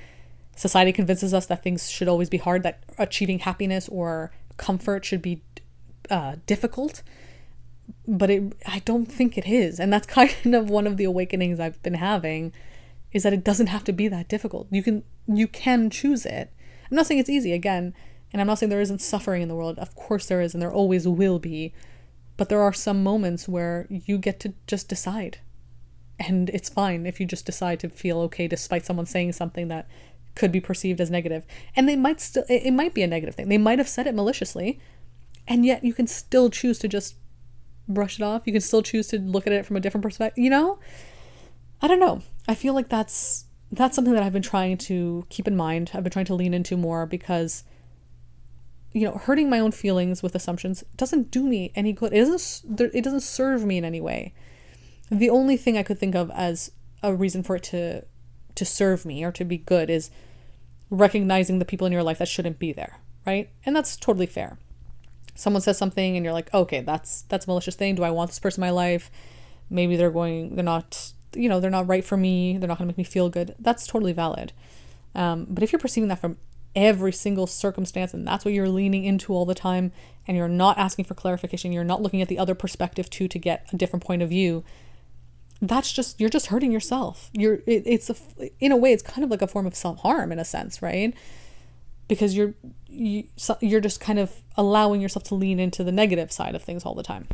society 0.55 0.91
convinces 0.91 1.33
us 1.33 1.47
that 1.47 1.63
things 1.63 1.89
should 1.89 2.07
always 2.07 2.29
be 2.29 2.37
hard, 2.37 2.61
that 2.63 2.83
achieving 2.99 3.39
happiness 3.39 3.89
or 3.89 4.31
comfort 4.57 5.05
should 5.05 5.23
be 5.23 5.41
uh, 6.11 6.35
difficult. 6.45 7.01
But 8.07 8.29
it, 8.29 8.53
I 8.67 8.79
don't 8.85 9.07
think 9.07 9.37
it 9.37 9.47
is. 9.47 9.79
And 9.79 9.91
that's 9.91 10.07
kind 10.19 10.53
of 10.53 10.69
one 10.69 10.85
of 10.85 10.97
the 10.97 11.05
awakenings 11.05 11.59
I've 11.59 11.81
been 11.81 11.95
having 11.95 12.53
is 13.11 13.23
that 13.23 13.33
it 13.33 13.43
doesn't 13.43 13.67
have 13.67 13.83
to 13.85 13.91
be 13.91 14.07
that 14.07 14.27
difficult. 14.27 14.67
You 14.69 14.83
can 14.83 15.03
you 15.27 15.47
can 15.47 15.89
choose 15.89 16.27
it. 16.27 16.53
I'm 16.89 16.95
not 16.95 17.07
saying 17.07 17.19
it's 17.19 17.29
easy 17.29 17.53
again, 17.53 17.95
and 18.31 18.39
I'm 18.39 18.45
not 18.45 18.59
saying 18.59 18.69
there 18.69 18.81
isn't 18.81 19.01
suffering 19.01 19.41
in 19.41 19.47
the 19.47 19.55
world. 19.55 19.79
Of 19.79 19.95
course 19.95 20.27
there 20.27 20.41
is 20.41 20.53
and 20.53 20.61
there 20.61 20.71
always 20.71 21.07
will 21.07 21.39
be. 21.39 21.73
But 22.39 22.48
there 22.48 22.62
are 22.62 22.72
some 22.72 23.03
moments 23.03 23.50
where 23.50 23.86
you 23.89 24.17
get 24.17 24.39
to 24.39 24.53
just 24.65 24.88
decide. 24.88 25.39
And 26.17 26.50
it's 26.51 26.69
fine 26.69 27.05
if 27.05 27.19
you 27.19 27.25
just 27.25 27.46
decide 27.46 27.81
to 27.81 27.89
feel 27.89 28.17
okay 28.22 28.48
despite 28.48 28.86
someone 28.86 29.05
saying 29.05 29.34
something 29.34 29.67
that 29.67 29.89
could 30.36 30.50
be 30.50 30.62
perceived 30.62 31.01
as 31.01 31.12
negative. 31.12 31.43
And 31.75 31.89
they 31.89 31.98
might 31.98 32.22
still, 32.22 32.46
it 32.48 32.72
might 32.72 32.93
be 32.93 33.03
a 33.03 33.08
negative 33.08 33.36
thing. 33.36 33.50
They 33.50 33.58
might 33.58 33.77
have 33.77 33.89
said 33.89 34.08
it 34.08 34.15
maliciously, 34.15 34.79
and 35.50 35.65
yet 35.65 35.84
you 35.84 35.93
can 35.93 36.08
still 36.08 36.50
choose 36.50 36.79
to 36.79 36.88
just 36.88 37.15
brush 37.89 38.17
it 38.17 38.24
off. 38.24 38.43
You 38.46 38.53
can 38.53 38.62
still 38.62 38.84
choose 38.84 39.10
to 39.10 39.19
look 39.19 39.46
at 39.46 39.51
it 39.51 39.65
from 39.65 39.75
a 39.75 39.81
different 39.81 40.03
perspective, 40.03 40.41
you 40.41 40.50
know? 40.50 40.79
I 41.81 41.89
don't 41.89 42.00
know. 42.00 42.22
I 42.48 42.55
feel 42.55 42.74
like 42.74 42.88
that's 42.88 43.48
that's 43.69 43.98
something 43.98 44.13
that 44.13 44.24
I've 44.24 44.31
been 44.31 44.41
trying 44.41 44.77
to 44.77 45.25
keep 45.27 45.46
in 45.46 45.58
mind. 45.58 45.91
I've 45.93 46.03
been 46.03 46.12
trying 46.13 46.25
to 46.27 46.36
lean 46.36 46.53
into 46.53 46.77
more 46.77 47.05
because 47.05 47.65
you 48.91 49.05
know, 49.05 49.17
hurting 49.17 49.50
my 49.50 49.60
own 49.60 49.72
feelings 49.72 50.24
with 50.24 50.36
assumptions 50.36 50.84
doesn't 50.96 51.31
do 51.31 51.43
me 51.43 51.72
any 51.75 51.93
good. 51.93 52.13
It 52.13 52.25
doesn't 52.25 52.93
it 52.93 53.03
doesn't 53.03 53.22
serve 53.22 53.65
me 53.65 53.77
in 53.77 53.86
any 53.86 54.01
way. 54.01 54.34
The 55.12 55.29
only 55.29 55.58
thing 55.58 55.77
I 55.77 55.84
could 55.84 56.00
think 56.00 56.15
of 56.15 56.31
as 56.31 56.72
a 57.03 57.13
reason 57.13 57.43
for 57.43 57.55
it 57.55 57.63
to 57.63 58.03
to 58.55 58.65
serve 58.65 59.05
me 59.05 59.24
or 59.24 59.31
to 59.31 59.46
be 59.46 59.58
good 59.58 59.89
is 59.89 60.10
recognizing 60.89 61.60
the 61.60 61.65
people 61.65 61.86
in 61.86 61.93
your 61.93 62.03
life 62.03 62.17
that 62.17 62.27
shouldn't 62.27 62.60
be 62.60 62.74
there, 62.74 63.00
right? 63.25 63.50
And 63.65 63.75
that's 63.75 63.96
totally 63.96 64.25
fair. 64.25 64.58
Someone 65.36 65.62
says 65.62 65.77
something 65.77 66.15
and 66.17 66.25
you're 66.25 66.34
like, 66.34 66.53
okay, 66.53 66.81
that's 66.81 67.22
that's 67.24 67.46
a 67.46 67.50
malicious 67.50 67.75
thing. 67.75 67.96
Do 67.96 68.03
I 68.03 68.12
want 68.12 68.31
this 68.31 68.39
person 68.39 68.63
in 68.63 68.67
my 68.67 68.72
life? 68.72 69.12
Maybe 69.69 69.96
they're 69.96 70.12
going, 70.12 70.55
they're 70.55 70.65
not, 70.65 71.13
you 71.36 71.48
know, 71.48 71.60
they're 71.60 71.69
not 71.69 71.88
right 71.88 72.03
for 72.03 72.17
me. 72.17 72.58
They're 72.58 72.67
not 72.67 72.79
going 72.79 72.88
to 72.88 72.91
make 72.91 72.98
me 72.98 73.03
feel 73.03 73.29
good. 73.29 73.55
That's 73.60 73.86
totally 73.86 74.13
valid. 74.13 74.51
Um, 75.13 75.46
but 75.48 75.63
if 75.63 75.72
you're 75.72 75.79
perceiving 75.79 76.08
that 76.10 76.19
from 76.19 76.38
every 76.75 77.11
single 77.11 77.47
circumstance 77.47 78.13
and 78.13 78.27
that's 78.27 78.45
what 78.45 78.53
you're 78.53 78.69
leaning 78.69 79.03
into 79.03 79.33
all 79.33 79.45
the 79.45 79.55
time 79.55 79.91
and 80.27 80.38
you're 80.38 80.47
not 80.47 80.77
asking 80.77 81.05
for 81.05 81.15
clarification, 81.15 81.71
you're 81.71 81.83
not 81.83 82.01
looking 82.01 82.21
at 82.21 82.27
the 82.27 82.38
other 82.38 82.55
perspective 82.55 83.09
too 83.09 83.27
to 83.27 83.39
get 83.39 83.67
a 83.73 83.77
different 83.77 84.05
point 84.05 84.21
of 84.21 84.29
view, 84.29 84.63
that's 85.61 85.91
just 85.91 86.21
you're 86.21 86.29
just 86.29 86.45
hurting 86.45 86.71
yourself 86.71 87.29
you're 87.33 87.55
it, 87.67 87.83
it's 87.85 88.09
a 88.09 88.15
in 88.61 88.71
a 88.71 88.77
way 88.77 88.93
it's 88.93 89.03
kind 89.03 89.25
of 89.25 89.29
like 89.29 89.41
a 89.41 89.47
form 89.47 89.67
of 89.67 89.75
self-harm 89.75 90.31
in 90.31 90.39
a 90.39 90.45
sense 90.45 90.81
right 90.81 91.13
because 92.09 92.35
you're 92.35 92.53
you, 92.89 93.23
you're 93.61 93.79
just 93.79 94.01
kind 94.01 94.19
of 94.19 94.41
allowing 94.57 94.99
yourself 94.99 95.23
to 95.23 95.35
lean 95.35 95.59
into 95.59 95.83
the 95.85 95.91
negative 95.91 96.33
side 96.33 96.55
of 96.55 96.61
things 96.61 96.83
all 96.83 96.95
the 96.95 97.03
time. 97.03 97.27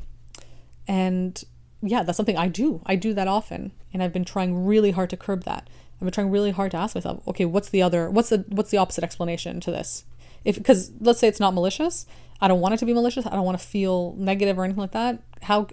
And 0.88 1.42
yeah, 1.82 2.04
that's 2.04 2.18
something 2.18 2.38
I 2.38 2.50
do. 2.50 2.82
I 2.86 2.96
do 2.96 3.14
that 3.14 3.28
often, 3.28 3.72
and 3.92 4.04
I've 4.04 4.14
been 4.14 4.26
trying 4.26 4.66
really 4.66 4.92
hard 4.92 5.10
to 5.12 5.18
curb 5.18 5.44
that. 5.46 5.68
I've 5.96 6.02
been 6.02 6.12
trying 6.12 6.30
really 6.30 6.52
hard 6.52 6.72
to 6.72 6.78
ask 6.78 6.96
myself, 6.96 7.26
okay, 7.28 7.46
what's 7.46 7.70
the 7.70 7.82
other 7.82 8.10
what's 8.10 8.30
the 8.30 8.46
what's 8.50 8.72
the 8.72 8.78
opposite 8.78 9.04
explanation 9.04 9.60
to 9.62 9.72
this? 9.72 10.06
If 10.44 10.58
because 10.58 10.92
let's 11.00 11.20
say 11.20 11.28
it's 11.28 11.40
not 11.40 11.54
malicious, 11.54 12.06
I 12.42 12.48
don't 12.48 12.60
want 12.60 12.74
it 12.74 12.78
to 12.78 12.86
be 12.86 12.94
malicious. 12.94 13.26
I 13.26 13.32
don't 13.32 13.46
want 13.46 13.60
to 13.60 13.66
feel 13.66 14.14
negative 14.18 14.60
or 14.60 14.66
anything 14.66 14.82
like 14.82 14.92
that. 14.92 15.22
How 15.44 15.68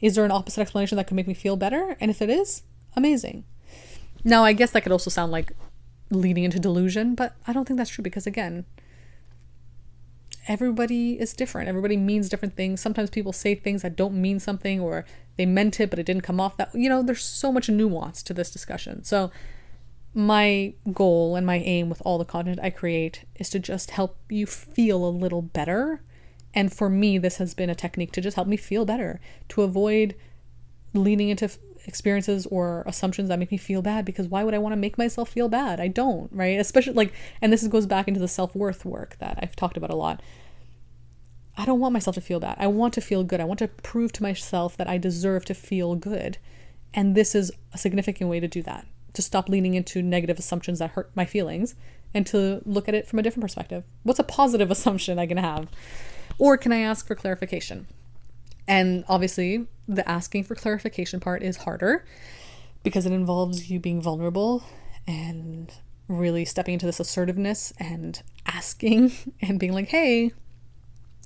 is 0.00 0.14
there 0.14 0.24
an 0.24 0.30
opposite 0.30 0.60
explanation 0.60 0.96
that 0.96 1.06
could 1.06 1.14
make 1.14 1.28
me 1.28 1.34
feel 1.34 1.56
better? 1.56 1.96
And 2.00 2.10
if 2.10 2.20
it 2.20 2.30
is, 2.30 2.62
amazing. 2.96 3.44
Now, 4.24 4.44
I 4.44 4.52
guess 4.52 4.70
that 4.72 4.82
could 4.82 4.92
also 4.92 5.10
sound 5.10 5.32
like 5.32 5.52
leading 6.10 6.44
into 6.44 6.58
delusion, 6.58 7.14
but 7.14 7.36
I 7.46 7.52
don't 7.52 7.66
think 7.66 7.78
that's 7.78 7.90
true 7.90 8.02
because 8.02 8.26
again, 8.26 8.64
everybody 10.48 11.20
is 11.20 11.32
different. 11.32 11.68
Everybody 11.68 11.96
means 11.96 12.28
different 12.28 12.56
things. 12.56 12.80
Sometimes 12.80 13.10
people 13.10 13.32
say 13.32 13.54
things 13.54 13.82
that 13.82 13.96
don't 13.96 14.14
mean 14.14 14.40
something 14.40 14.80
or 14.80 15.04
they 15.36 15.46
meant 15.46 15.80
it 15.80 15.90
but 15.90 15.98
it 15.98 16.06
didn't 16.06 16.22
come 16.22 16.40
off 16.40 16.56
that. 16.56 16.74
You 16.74 16.88
know, 16.88 17.02
there's 17.02 17.24
so 17.24 17.52
much 17.52 17.68
nuance 17.68 18.22
to 18.24 18.34
this 18.34 18.50
discussion. 18.50 19.04
So 19.04 19.30
my 20.14 20.74
goal 20.92 21.34
and 21.34 21.44
my 21.46 21.56
aim 21.56 21.88
with 21.88 22.00
all 22.04 22.18
the 22.18 22.24
content 22.24 22.60
I 22.62 22.70
create 22.70 23.24
is 23.34 23.50
to 23.50 23.58
just 23.58 23.90
help 23.90 24.16
you 24.28 24.46
feel 24.46 25.04
a 25.04 25.10
little 25.10 25.42
better. 25.42 26.02
And 26.54 26.72
for 26.72 26.88
me, 26.88 27.18
this 27.18 27.38
has 27.38 27.52
been 27.52 27.68
a 27.68 27.74
technique 27.74 28.12
to 28.12 28.20
just 28.20 28.36
help 28.36 28.46
me 28.46 28.56
feel 28.56 28.84
better, 28.84 29.20
to 29.48 29.62
avoid 29.62 30.14
leaning 30.94 31.28
into 31.28 31.50
experiences 31.86 32.46
or 32.46 32.82
assumptions 32.86 33.28
that 33.28 33.38
make 33.38 33.50
me 33.50 33.58
feel 33.58 33.82
bad 33.82 34.04
because 34.04 34.28
why 34.28 34.44
would 34.44 34.54
I 34.54 34.58
want 34.58 34.72
to 34.72 34.76
make 34.76 34.96
myself 34.96 35.28
feel 35.28 35.48
bad? 35.48 35.80
I 35.80 35.88
don't, 35.88 36.30
right? 36.32 36.58
Especially 36.58 36.94
like, 36.94 37.12
and 37.42 37.52
this 37.52 37.66
goes 37.66 37.86
back 37.86 38.08
into 38.08 38.20
the 38.20 38.28
self 38.28 38.54
worth 38.54 38.84
work 38.84 39.16
that 39.18 39.38
I've 39.42 39.56
talked 39.56 39.76
about 39.76 39.90
a 39.90 39.96
lot. 39.96 40.22
I 41.56 41.64
don't 41.64 41.80
want 41.80 41.92
myself 41.92 42.14
to 42.14 42.20
feel 42.20 42.40
bad. 42.40 42.56
I 42.58 42.66
want 42.66 42.94
to 42.94 43.00
feel 43.00 43.22
good. 43.24 43.40
I 43.40 43.44
want 43.44 43.58
to 43.60 43.68
prove 43.68 44.12
to 44.12 44.22
myself 44.22 44.76
that 44.76 44.88
I 44.88 44.98
deserve 44.98 45.44
to 45.46 45.54
feel 45.54 45.94
good. 45.94 46.38
And 46.92 47.14
this 47.14 47.34
is 47.34 47.52
a 47.72 47.78
significant 47.78 48.28
way 48.30 48.40
to 48.40 48.48
do 48.48 48.62
that 48.62 48.86
to 49.14 49.22
stop 49.22 49.48
leaning 49.48 49.74
into 49.74 50.02
negative 50.02 50.38
assumptions 50.38 50.80
that 50.80 50.90
hurt 50.90 51.10
my 51.14 51.24
feelings 51.24 51.74
and 52.12 52.26
to 52.26 52.60
look 52.64 52.88
at 52.88 52.94
it 52.94 53.06
from 53.06 53.18
a 53.18 53.22
different 53.22 53.42
perspective. 53.42 53.84
What's 54.02 54.18
a 54.18 54.24
positive 54.24 54.70
assumption 54.72 55.18
I 55.18 55.26
can 55.26 55.38
have? 55.38 55.68
Or 56.38 56.56
can 56.56 56.72
I 56.72 56.80
ask 56.80 57.06
for 57.06 57.14
clarification? 57.14 57.86
And 58.66 59.04
obviously, 59.08 59.66
the 59.86 60.08
asking 60.08 60.44
for 60.44 60.54
clarification 60.54 61.20
part 61.20 61.42
is 61.42 61.58
harder 61.58 62.04
because 62.82 63.06
it 63.06 63.12
involves 63.12 63.70
you 63.70 63.78
being 63.78 64.02
vulnerable 64.02 64.64
and 65.06 65.72
really 66.08 66.44
stepping 66.44 66.74
into 66.74 66.86
this 66.86 67.00
assertiveness 67.00 67.72
and 67.78 68.22
asking 68.46 69.12
and 69.40 69.58
being 69.58 69.72
like, 69.72 69.88
hey, 69.88 70.32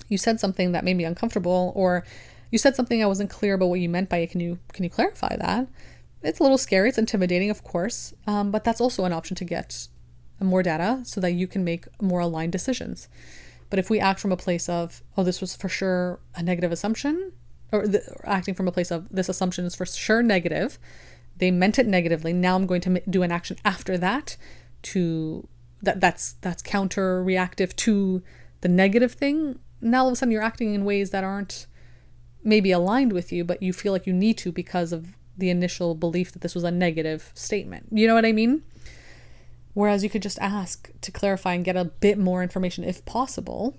you 0.08 0.18
said 0.18 0.40
something 0.40 0.72
that 0.72 0.84
made 0.84 0.96
me 0.96 1.04
uncomfortable, 1.04 1.72
or 1.74 2.04
you 2.50 2.58
said 2.58 2.76
something 2.76 3.02
I 3.02 3.06
wasn't 3.06 3.30
clear 3.30 3.54
about 3.54 3.66
what 3.66 3.80
you 3.80 3.88
meant 3.88 4.08
by 4.08 4.18
it. 4.18 4.30
Can 4.30 4.40
you 4.40 4.58
can 4.72 4.84
you 4.84 4.90
clarify 4.90 5.36
that? 5.36 5.68
it's 6.22 6.40
a 6.40 6.42
little 6.42 6.58
scary, 6.58 6.88
it's 6.88 6.98
intimidating, 6.98 7.50
of 7.50 7.62
course, 7.62 8.12
um, 8.26 8.50
but 8.50 8.64
that's 8.64 8.80
also 8.80 9.04
an 9.04 9.12
option 9.12 9.36
to 9.36 9.44
get 9.44 9.88
more 10.40 10.62
data 10.62 11.00
so 11.04 11.20
that 11.20 11.32
you 11.32 11.46
can 11.46 11.64
make 11.64 11.86
more 12.00 12.20
aligned 12.20 12.52
decisions. 12.52 13.08
But 13.70 13.78
if 13.78 13.90
we 13.90 14.00
act 14.00 14.20
from 14.20 14.32
a 14.32 14.36
place 14.36 14.68
of, 14.68 15.02
oh, 15.16 15.24
this 15.24 15.40
was 15.40 15.54
for 15.54 15.68
sure 15.68 16.20
a 16.34 16.42
negative 16.42 16.72
assumption, 16.72 17.32
or, 17.70 17.86
the, 17.86 18.02
or 18.24 18.28
acting 18.28 18.54
from 18.54 18.66
a 18.66 18.72
place 18.72 18.90
of 18.90 19.08
this 19.10 19.28
assumption 19.28 19.64
is 19.64 19.74
for 19.74 19.86
sure 19.86 20.22
negative, 20.22 20.78
they 21.36 21.50
meant 21.50 21.78
it 21.78 21.86
negatively. 21.86 22.32
Now 22.32 22.56
I'm 22.56 22.66
going 22.66 22.80
to 22.82 23.02
do 23.08 23.22
an 23.22 23.30
action 23.30 23.56
after 23.64 23.98
that 23.98 24.36
to 24.82 25.46
that 25.82 26.00
that's 26.00 26.32
that's 26.40 26.62
counter 26.62 27.22
reactive 27.22 27.76
to 27.76 28.22
the 28.62 28.68
negative 28.68 29.12
thing. 29.12 29.60
Now 29.80 30.02
all 30.02 30.08
of 30.08 30.12
a 30.12 30.16
sudden 30.16 30.32
you're 30.32 30.42
acting 30.42 30.75
in 30.75 30.85
ways 30.85 31.11
that 31.11 31.25
aren't 31.25 31.66
maybe 32.42 32.70
aligned 32.70 33.12
with 33.12 33.32
you, 33.32 33.44
but 33.44 33.62
you 33.62 33.73
feel 33.73 33.92
like 33.92 34.06
you 34.06 34.12
need 34.12 34.38
to 34.38 34.52
because 34.52 34.92
of 34.92 35.16
the 35.37 35.50
initial 35.50 35.94
belief 35.94 36.33
that 36.33 36.40
this 36.40 36.55
was 36.55 36.64
a 36.64 36.70
negative 36.70 37.31
statement. 37.35 37.87
You 37.92 38.07
know 38.07 38.14
what 38.14 38.26
I 38.26 38.33
mean? 38.33 38.62
Whereas 39.74 40.02
you 40.02 40.11
could 40.11 40.22
just 40.22 40.38
ask 40.40 40.90
to 41.00 41.12
clarify 41.12 41.55
and 41.55 41.64
get 41.64 41.76
a 41.76 41.85
bit 41.85 42.18
more 42.18 42.42
information 42.42 42.83
if 42.83 43.05
possible 43.05 43.76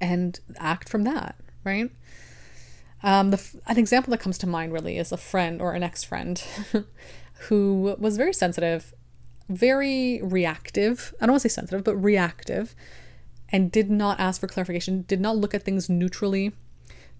and 0.00 0.38
act 0.58 0.88
from 0.88 1.02
that, 1.02 1.36
right? 1.64 1.90
Um, 3.02 3.30
the, 3.30 3.42
an 3.66 3.78
example 3.78 4.10
that 4.12 4.18
comes 4.18 4.38
to 4.38 4.46
mind 4.46 4.72
really 4.72 4.98
is 4.98 5.12
a 5.12 5.16
friend 5.16 5.60
or 5.60 5.72
an 5.72 5.82
ex 5.82 6.04
friend 6.04 6.42
who 7.48 7.96
was 7.98 8.16
very 8.16 8.32
sensitive, 8.32 8.94
very 9.48 10.20
reactive. 10.22 11.14
I 11.20 11.26
don't 11.26 11.32
want 11.32 11.42
to 11.42 11.48
say 11.48 11.54
sensitive, 11.54 11.84
but 11.84 11.96
reactive, 11.96 12.74
and 13.50 13.70
did 13.70 13.90
not 13.90 14.18
ask 14.18 14.40
for 14.40 14.46
clarification, 14.46 15.04
did 15.08 15.20
not 15.20 15.36
look 15.36 15.54
at 15.54 15.62
things 15.62 15.88
neutrally 15.88 16.52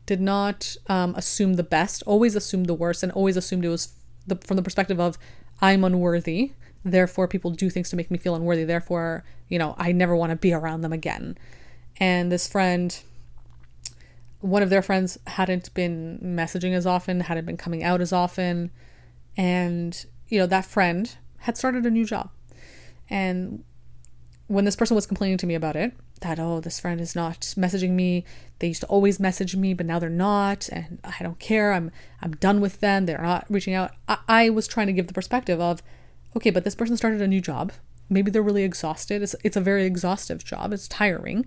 did 0.06 0.20
not 0.20 0.76
um, 0.86 1.14
assume 1.16 1.54
the 1.54 1.64
best, 1.64 2.02
always 2.06 2.36
assumed 2.36 2.66
the 2.66 2.74
worst, 2.74 3.02
and 3.02 3.12
always 3.12 3.36
assumed 3.36 3.64
it 3.64 3.68
was 3.68 3.92
the, 4.26 4.36
from 4.36 4.56
the 4.56 4.62
perspective 4.62 5.00
of 5.00 5.18
I'm 5.60 5.84
unworthy. 5.84 6.52
Therefore, 6.84 7.26
people 7.26 7.50
do 7.50 7.68
things 7.68 7.90
to 7.90 7.96
make 7.96 8.10
me 8.10 8.16
feel 8.16 8.36
unworthy. 8.36 8.64
Therefore, 8.64 9.24
you 9.48 9.58
know, 9.58 9.74
I 9.76 9.90
never 9.90 10.14
want 10.14 10.30
to 10.30 10.36
be 10.36 10.52
around 10.52 10.82
them 10.82 10.92
again. 10.92 11.36
And 11.98 12.30
this 12.30 12.46
friend, 12.46 12.96
one 14.40 14.62
of 14.62 14.70
their 14.70 14.82
friends 14.82 15.18
hadn't 15.26 15.74
been 15.74 16.20
messaging 16.22 16.72
as 16.72 16.86
often, 16.86 17.20
hadn't 17.20 17.46
been 17.46 17.56
coming 17.56 17.82
out 17.82 18.00
as 18.00 18.12
often. 18.12 18.70
And, 19.36 20.06
you 20.28 20.38
know, 20.38 20.46
that 20.46 20.64
friend 20.64 21.12
had 21.38 21.56
started 21.56 21.84
a 21.84 21.90
new 21.90 22.04
job. 22.04 22.30
And 23.10 23.64
when 24.46 24.64
this 24.64 24.76
person 24.76 24.94
was 24.94 25.06
complaining 25.06 25.38
to 25.38 25.46
me 25.46 25.56
about 25.56 25.74
it, 25.74 25.92
that 26.20 26.38
oh 26.38 26.60
this 26.60 26.80
friend 26.80 27.00
is 27.00 27.14
not 27.14 27.40
messaging 27.56 27.90
me. 27.90 28.24
They 28.58 28.68
used 28.68 28.80
to 28.80 28.86
always 28.86 29.20
message 29.20 29.54
me 29.56 29.74
but 29.74 29.86
now 29.86 29.98
they're 29.98 30.08
not 30.10 30.68
and 30.70 30.98
i 31.04 31.22
don't 31.22 31.38
care. 31.38 31.72
I'm 31.72 31.90
i'm 32.22 32.32
done 32.32 32.60
with 32.60 32.80
them. 32.80 33.06
They're 33.06 33.22
not 33.22 33.46
reaching 33.48 33.74
out. 33.74 33.92
I, 34.08 34.18
I 34.28 34.50
was 34.50 34.66
trying 34.66 34.86
to 34.86 34.92
give 34.92 35.06
the 35.06 35.14
perspective 35.14 35.60
of 35.60 35.82
okay 36.36 36.50
but 36.50 36.64
this 36.64 36.74
person 36.74 36.96
started 36.96 37.22
a 37.22 37.28
new 37.28 37.40
job. 37.40 37.72
Maybe 38.08 38.30
they're 38.30 38.42
really 38.42 38.62
exhausted. 38.62 39.22
It's, 39.22 39.34
it's 39.42 39.56
a 39.56 39.60
very 39.60 39.84
exhaustive 39.84 40.44
job. 40.44 40.72
It's 40.72 40.86
tiring. 40.86 41.46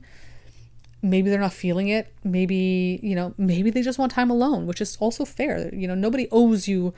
Maybe 1.02 1.30
they're 1.30 1.40
not 1.40 1.54
feeling 1.54 1.88
it. 1.88 2.14
Maybe 2.24 3.00
you 3.02 3.16
know 3.16 3.34
maybe 3.38 3.70
they 3.70 3.82
just 3.82 4.00
want 4.00 4.12
time 4.12 4.30
alone 4.30 4.68
which 4.68 4.82
is 4.82 4.98
also 5.00 5.26
fair. 5.26 5.74
You 5.74 5.88
know 5.88 5.96
nobody 5.96 6.28
owes 6.32 6.68
you 6.68 6.94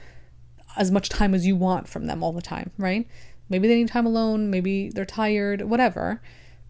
as 0.78 0.90
much 0.90 1.10
time 1.10 1.34
as 1.34 1.46
you 1.46 1.56
want 1.56 1.88
from 1.90 2.08
them 2.08 2.24
all 2.24 2.34
the 2.34 2.42
time 2.42 2.72
right? 2.78 3.08
Maybe 3.50 3.68
they 3.68 3.76
need 3.76 3.90
time 3.90 4.06
alone. 4.06 4.50
Maybe 4.50 4.90
they're 4.90 5.06
tired 5.06 5.64
whatever 5.64 6.22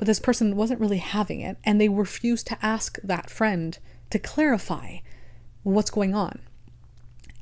but 0.02 0.08
this 0.08 0.20
person 0.20 0.56
wasn't 0.56 0.80
really 0.80 0.98
having 0.98 1.42
it, 1.42 1.58
and 1.64 1.80
they 1.80 1.88
refused 1.88 2.48
to 2.48 2.58
ask 2.60 2.98
that 3.04 3.30
friend 3.30 3.78
to 4.10 4.18
clarify 4.18 4.98
what's 5.62 5.92
going 5.92 6.16
on. 6.16 6.40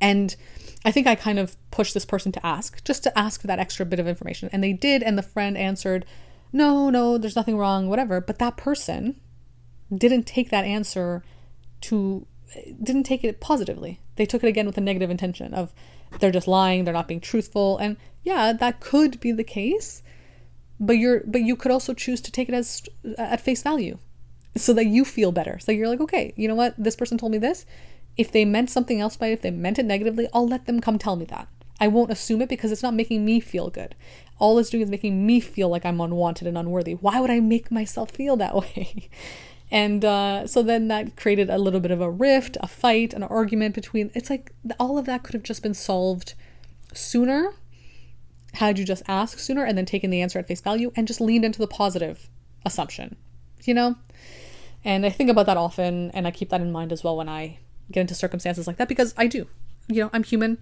And 0.02 0.36
I 0.84 0.92
think 0.92 1.08
I 1.08 1.16
kind 1.16 1.40
of 1.40 1.56
pushed 1.72 1.94
this 1.94 2.04
person 2.04 2.34
to 2.34 2.46
ask, 2.46 2.84
just 2.84 3.02
to 3.04 3.18
ask 3.18 3.40
for 3.40 3.48
that 3.48 3.60
extra 3.60 3.86
bit 3.86 4.02
of 4.02 4.10
information. 4.10 4.50
And 4.52 4.62
they 4.62 4.74
did, 4.74 5.02
and 5.02 5.18
the 5.18 5.24
friend 5.24 5.58
answered, 5.58 6.06
No, 6.52 6.90
no, 6.90 7.18
there's 7.18 7.38
nothing 7.38 7.58
wrong, 7.58 7.88
whatever. 7.88 8.20
But 8.20 8.40
that 8.40 8.58
person 8.58 9.22
didn't 9.96 10.24
take 10.24 10.50
that 10.50 10.66
answer 10.66 11.24
to, 11.84 12.28
didn't 12.84 13.04
take 13.04 13.24
it 13.24 13.40
positively. 13.40 14.02
They 14.18 14.26
took 14.26 14.44
it 14.44 14.50
again 14.50 14.66
with 14.66 14.78
a 14.78 14.82
negative 14.82 15.10
intention 15.10 15.54
of 15.54 15.74
they're 16.20 16.30
just 16.30 16.46
lying, 16.46 16.84
they're 16.84 16.94
not 16.94 17.08
being 17.08 17.22
truthful. 17.22 17.78
And 17.78 17.96
yeah, 18.22 18.52
that 18.52 18.82
could 18.82 19.22
be 19.22 19.32
the 19.32 19.46
case 19.46 20.04
but 20.80 20.94
you're 20.94 21.24
but 21.26 21.42
you 21.42 21.56
could 21.56 21.72
also 21.72 21.94
choose 21.94 22.22
to 22.22 22.32
take 22.32 22.50
it 22.50 22.56
as 22.56 22.84
at 23.18 23.42
face 23.42 23.62
value 23.62 23.98
so 24.56 24.74
that 24.74 24.86
you 24.86 25.06
feel 25.06 25.32
better. 25.32 25.60
So 25.60 25.72
you're 25.72 25.88
like 25.88 26.02
okay 26.02 26.34
you 26.36 26.48
know 26.48 26.56
what? 26.56 26.76
This 26.78 26.96
person 26.96 27.18
told 27.18 27.32
me 27.32 27.38
this. 27.38 27.66
If 28.18 28.32
they 28.32 28.46
meant 28.46 28.70
something 28.70 29.00
else 29.00 29.16
by 29.16 29.28
it 29.28 29.34
if 29.34 29.42
they 29.42 29.52
meant 29.52 29.80
it 29.80 29.86
negatively 29.86 30.28
i'll 30.34 30.48
let 30.48 30.66
them 30.66 30.82
come 30.82 30.98
tell 30.98 31.16
me 31.16 31.26
that. 31.26 31.48
I 31.82 31.88
won't 31.88 32.12
assume 32.12 32.42
it 32.42 32.50
because 32.50 32.72
it's 32.72 32.84
not 32.84 32.94
making 32.94 33.24
me 33.24 33.40
feel 33.40 33.70
good. 33.70 33.96
All 34.38 34.60
it's 34.60 34.70
doing 34.70 34.84
is 34.84 34.90
making 34.90 35.26
me 35.26 35.40
feel 35.40 35.70
like 35.70 35.86
i'm 35.86 36.02
unwanted 36.02 36.48
and 36.48 36.58
unworthy. 36.58 36.94
Why 36.94 37.20
would 37.20 37.32
i 37.32 37.40
make 37.40 37.72
myself 37.72 38.12
feel 38.12 38.38
that 38.38 38.56
way? 38.62 39.10
And 39.72 40.04
uh, 40.04 40.48
so 40.48 40.64
then 40.64 40.88
that 40.88 41.16
created 41.16 41.50
a 41.50 41.60
little 41.60 41.80
bit 41.80 41.92
of 41.92 42.02
a 42.02 42.10
rift 42.10 42.58
a 42.62 42.68
fight 42.68 43.14
an 43.14 43.24
argument 43.24 43.76
between 43.76 44.10
it's 44.16 44.30
like 44.30 44.52
all 44.80 44.98
of 44.98 45.06
that 45.06 45.24
could 45.24 45.34
have 45.34 45.44
just 45.44 45.62
been 45.62 45.76
solved 45.76 46.34
sooner 46.94 47.54
had 48.54 48.80
you 48.80 48.86
just 48.86 49.04
asked 49.08 49.40
sooner 49.40 49.64
and 49.64 49.78
then 49.78 49.86
taken 49.86 50.10
the 50.10 50.22
answer 50.22 50.40
at 50.40 50.48
face 50.48 50.62
value 50.62 50.92
and 50.96 51.08
just 51.08 51.22
leaned 51.22 51.46
into 51.46 51.60
the 51.60 51.68
positive 51.68 52.30
assumption, 52.66 53.16
you 53.64 53.74
know? 53.74 53.96
And 54.84 55.06
I 55.06 55.10
think 55.10 55.30
about 55.30 55.46
that 55.46 55.58
often 55.58 56.12
and 56.12 56.28
I 56.28 56.32
keep 56.32 56.50
that 56.50 56.62
in 56.62 56.72
mind 56.72 56.92
as 56.92 57.04
well 57.04 57.18
when 57.18 57.30
I 57.30 57.60
get 57.92 58.02
into 58.02 58.16
circumstances 58.16 58.68
like 58.68 58.78
that 58.78 58.88
because 58.88 59.14
I 59.18 59.28
do. 59.28 59.48
You 59.88 60.04
know, 60.04 60.10
I'm 60.14 60.24
human. 60.24 60.60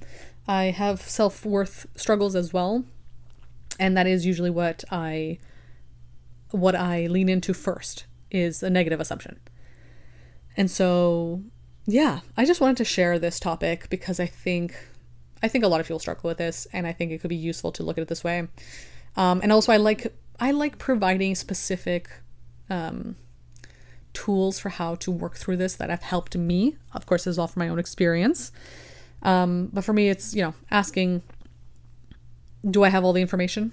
I 0.47 0.65
have 0.65 1.01
self 1.01 1.45
worth 1.45 1.85
struggles 1.95 2.35
as 2.35 2.53
well. 2.53 2.85
And 3.79 3.95
that 3.97 4.07
is 4.07 4.25
usually 4.25 4.49
what 4.49 4.83
I 4.91 5.37
what 6.51 6.75
I 6.75 7.07
lean 7.07 7.27
into 7.27 7.53
first 7.53 8.05
is 8.31 8.63
a 8.63 8.69
negative 8.69 9.01
assumption. 9.01 9.39
And 10.55 10.71
so 10.71 11.43
yeah, 11.85 12.19
I 12.35 12.45
just 12.45 12.59
wanted 12.59 12.77
to 12.77 12.85
share 12.85 13.19
this 13.19 13.39
topic 13.39 13.89
because 13.89 14.19
I 14.19 14.25
think 14.25 14.75
I 15.41 15.47
think 15.47 15.63
a 15.63 15.67
lot 15.67 15.79
of 15.79 15.87
people 15.87 15.99
struggle 15.99 16.27
with 16.29 16.37
this, 16.37 16.67
and 16.73 16.87
I 16.87 16.93
think 16.93 17.11
it 17.11 17.21
could 17.21 17.29
be 17.29 17.35
useful 17.35 17.71
to 17.73 17.83
look 17.83 17.97
at 17.97 18.01
it 18.01 18.07
this 18.07 18.23
way. 18.23 18.47
Um, 19.15 19.41
and 19.41 19.51
also, 19.51 19.71
I 19.71 19.77
like 19.77 20.13
I 20.39 20.51
like 20.51 20.77
providing 20.77 21.35
specific 21.35 22.09
um, 22.69 23.15
tools 24.13 24.59
for 24.59 24.69
how 24.69 24.95
to 24.95 25.11
work 25.11 25.35
through 25.35 25.57
this 25.57 25.75
that 25.75 25.89
have 25.89 26.03
helped 26.03 26.35
me. 26.35 26.77
Of 26.93 27.05
course, 27.05 27.25
this 27.25 27.33
is 27.33 27.39
all 27.39 27.47
from 27.47 27.61
my 27.61 27.69
own 27.69 27.79
experience. 27.79 28.51
Um, 29.23 29.69
but 29.73 29.83
for 29.83 29.93
me, 29.93 30.09
it's, 30.09 30.35
you 30.35 30.43
know, 30.43 30.53
asking 30.69 31.23
do 32.69 32.83
I 32.83 32.89
have 32.89 33.03
all 33.03 33.13
the 33.13 33.21
information? 33.21 33.71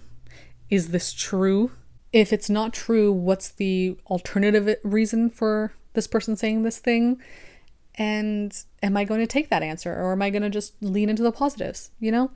Is 0.71 0.89
this 0.89 1.13
true? 1.13 1.73
If 2.13 2.33
it's 2.33 2.51
not 2.51 2.73
true, 2.73 3.11
what's 3.13 3.49
the 3.49 3.97
alternative 4.07 4.77
reason 4.85 5.31
for 5.31 5.75
this 5.95 6.07
person 6.07 6.37
saying 6.37 6.63
this 6.63 6.79
thing? 6.79 7.21
And 7.97 8.57
am 8.83 8.97
I 8.97 9.05
going 9.05 9.21
to 9.21 9.27
take 9.27 9.51
that 9.51 9.63
answer 9.63 9.93
or 9.95 10.13
am 10.13 10.23
I 10.23 10.31
going 10.31 10.43
to 10.43 10.51
just 10.51 10.75
lean 10.83 11.09
into 11.09 11.23
the 11.23 11.33
positives? 11.33 11.91
You 12.01 12.13
know? 12.13 12.31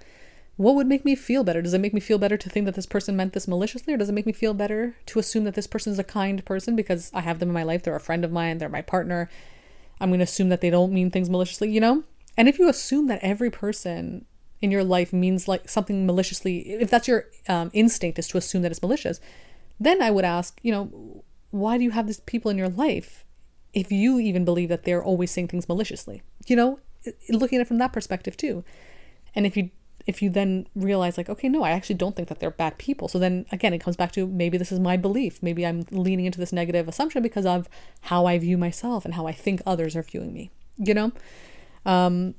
What 0.57 0.75
would 0.75 0.89
make 0.89 1.05
me 1.05 1.15
feel 1.15 1.45
better? 1.45 1.63
Does 1.63 1.73
it 1.73 1.81
make 1.81 1.95
me 1.95 2.01
feel 2.01 2.19
better 2.19 2.37
to 2.37 2.51
think 2.51 2.67
that 2.67 2.75
this 2.75 2.85
person 2.85 3.17
meant 3.17 3.33
this 3.33 3.47
maliciously, 3.47 3.95
or 3.95 3.97
does 3.97 4.09
it 4.09 4.15
make 4.15 4.27
me 4.27 4.33
feel 4.33 4.55
better 4.55 4.97
to 5.07 5.21
assume 5.21 5.45
that 5.45 5.55
this 5.55 5.69
person 5.69 5.93
is 5.93 6.01
a 6.01 6.05
kind 6.05 6.45
person 6.45 6.75
because 6.75 7.13
I 7.15 7.21
have 7.21 7.39
them 7.39 7.51
in 7.51 7.55
my 7.55 7.63
life? 7.63 7.85
They're 7.85 7.95
a 7.95 8.01
friend 8.01 8.25
of 8.25 8.33
mine, 8.33 8.59
they're 8.59 8.69
my 8.69 8.83
partner. 8.83 9.31
I'm 10.01 10.11
going 10.11 10.19
to 10.19 10.25
assume 10.25 10.49
that 10.49 10.61
they 10.61 10.71
don't 10.71 10.93
mean 10.93 11.13
things 11.13 11.31
maliciously, 11.31 11.71
you 11.71 11.79
know? 11.79 12.03
And 12.37 12.49
if 12.49 12.59
you 12.59 12.69
assume 12.69 13.07
that 13.07 13.21
every 13.23 13.51
person 13.51 14.25
in 14.61 14.73
your 14.73 14.83
life 14.83 15.13
means 15.13 15.47
like 15.47 15.69
something 15.69 16.07
maliciously, 16.07 16.73
if 16.73 16.91
that's 16.91 17.07
your 17.07 17.27
um, 17.49 17.71
instinct 17.73 18.19
is 18.19 18.27
to 18.29 18.39
assume 18.39 18.63
that 18.63 18.73
it's 18.73 18.83
malicious, 18.83 19.21
then 19.79 20.03
I 20.03 20.11
would 20.11 20.25
ask, 20.25 20.59
you 20.63 20.73
know, 20.73 21.23
why 21.51 21.79
do 21.79 21.85
you 21.85 21.93
have 21.93 22.09
these 22.09 22.21
people 22.21 22.51
in 22.51 22.59
your 22.59 22.69
life 22.69 23.25
if 23.73 23.93
you 23.93 24.19
even 24.19 24.45
believe 24.45 24.69
that 24.69 24.85
they're 24.85 25.03
always 25.03 25.31
saying 25.31 25.49
things 25.49 25.69
maliciously? 25.69 26.23
You 26.47 26.57
know, 26.57 26.81
looking 27.29 27.59
at 27.59 27.63
it 27.63 27.69
from 27.69 27.79
that 27.79 27.93
perspective 27.93 28.37
too. 28.37 28.65
And 29.35 29.47
if 29.47 29.57
you 29.57 29.71
if 30.09 30.23
you 30.23 30.31
then 30.31 30.67
realize 30.75 31.19
like 31.19 31.29
okay 31.29 31.49
no 31.49 31.63
i 31.63 31.71
actually 31.71 31.95
don't 31.95 32.17
think 32.17 32.29
that 32.29 32.41
they're 32.41 32.51
bad 32.51 32.77
people 32.79 33.09
so 33.09 33.19
then 33.19 33.45
again 33.53 33.75
it 33.75 33.79
comes 33.79 33.95
back 33.95 34.11
to 34.11 34.27
maybe 34.27 34.57
this 34.57 34.73
is 34.73 34.81
my 34.81 34.97
belief 34.97 35.41
maybe 35.43 35.67
i'm 35.67 35.85
leaning 35.91 36.25
into 36.25 36.39
this 36.39 36.53
negative 36.53 36.89
assumption 36.89 37.23
because 37.23 37.45
of 37.45 37.69
how 38.03 38.25
i 38.25 38.39
view 38.39 38.57
myself 38.57 39.05
and 39.05 39.15
how 39.15 39.27
i 39.27 39.33
think 39.33 39.61
others 39.67 39.95
are 39.95 40.03
viewing 40.03 40.33
me 40.33 40.51
you 40.79 40.95
know 40.95 41.13
um 41.85 42.35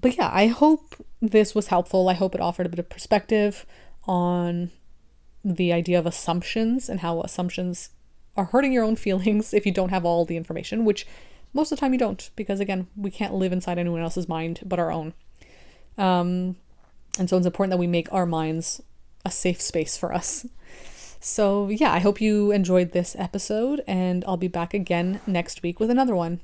but 0.00 0.16
yeah 0.16 0.30
i 0.32 0.48
hope 0.48 0.96
this 1.20 1.54
was 1.54 1.68
helpful 1.68 2.08
i 2.08 2.14
hope 2.14 2.34
it 2.34 2.40
offered 2.40 2.66
a 2.66 2.68
bit 2.68 2.80
of 2.80 2.88
perspective 2.90 3.64
on 4.04 4.72
the 5.44 5.72
idea 5.72 5.98
of 5.98 6.06
assumptions 6.06 6.88
and 6.88 7.00
how 7.00 7.20
assumptions 7.22 7.90
are 8.36 8.46
hurting 8.46 8.72
your 8.72 8.84
own 8.84 8.96
feelings 8.96 9.52
if 9.54 9.66
you 9.66 9.72
don't 9.72 9.90
have 9.90 10.04
all 10.04 10.24
the 10.24 10.36
information 10.36 10.84
which 10.84 11.06
most 11.54 11.70
of 11.70 11.76
the 11.76 11.80
time 11.80 11.92
you 11.92 11.98
don't 11.98 12.30
because 12.36 12.60
again 12.60 12.86
we 12.96 13.10
can't 13.10 13.34
live 13.34 13.52
inside 13.52 13.78
anyone 13.78 14.02
else's 14.02 14.28
mind 14.28 14.60
but 14.64 14.78
our 14.78 14.90
own 14.90 15.12
um 15.98 16.56
and 17.18 17.28
so 17.28 17.36
it's 17.36 17.46
important 17.46 17.70
that 17.70 17.78
we 17.78 17.86
make 17.86 18.10
our 18.12 18.26
minds 18.26 18.80
a 19.24 19.30
safe 19.30 19.60
space 19.60 19.96
for 19.96 20.12
us. 20.12 20.46
So, 21.20 21.68
yeah, 21.68 21.92
I 21.92 22.00
hope 22.00 22.20
you 22.20 22.50
enjoyed 22.50 22.92
this 22.92 23.14
episode, 23.16 23.82
and 23.86 24.24
I'll 24.26 24.36
be 24.36 24.48
back 24.48 24.74
again 24.74 25.20
next 25.26 25.62
week 25.62 25.78
with 25.78 25.90
another 25.90 26.16
one. 26.16 26.40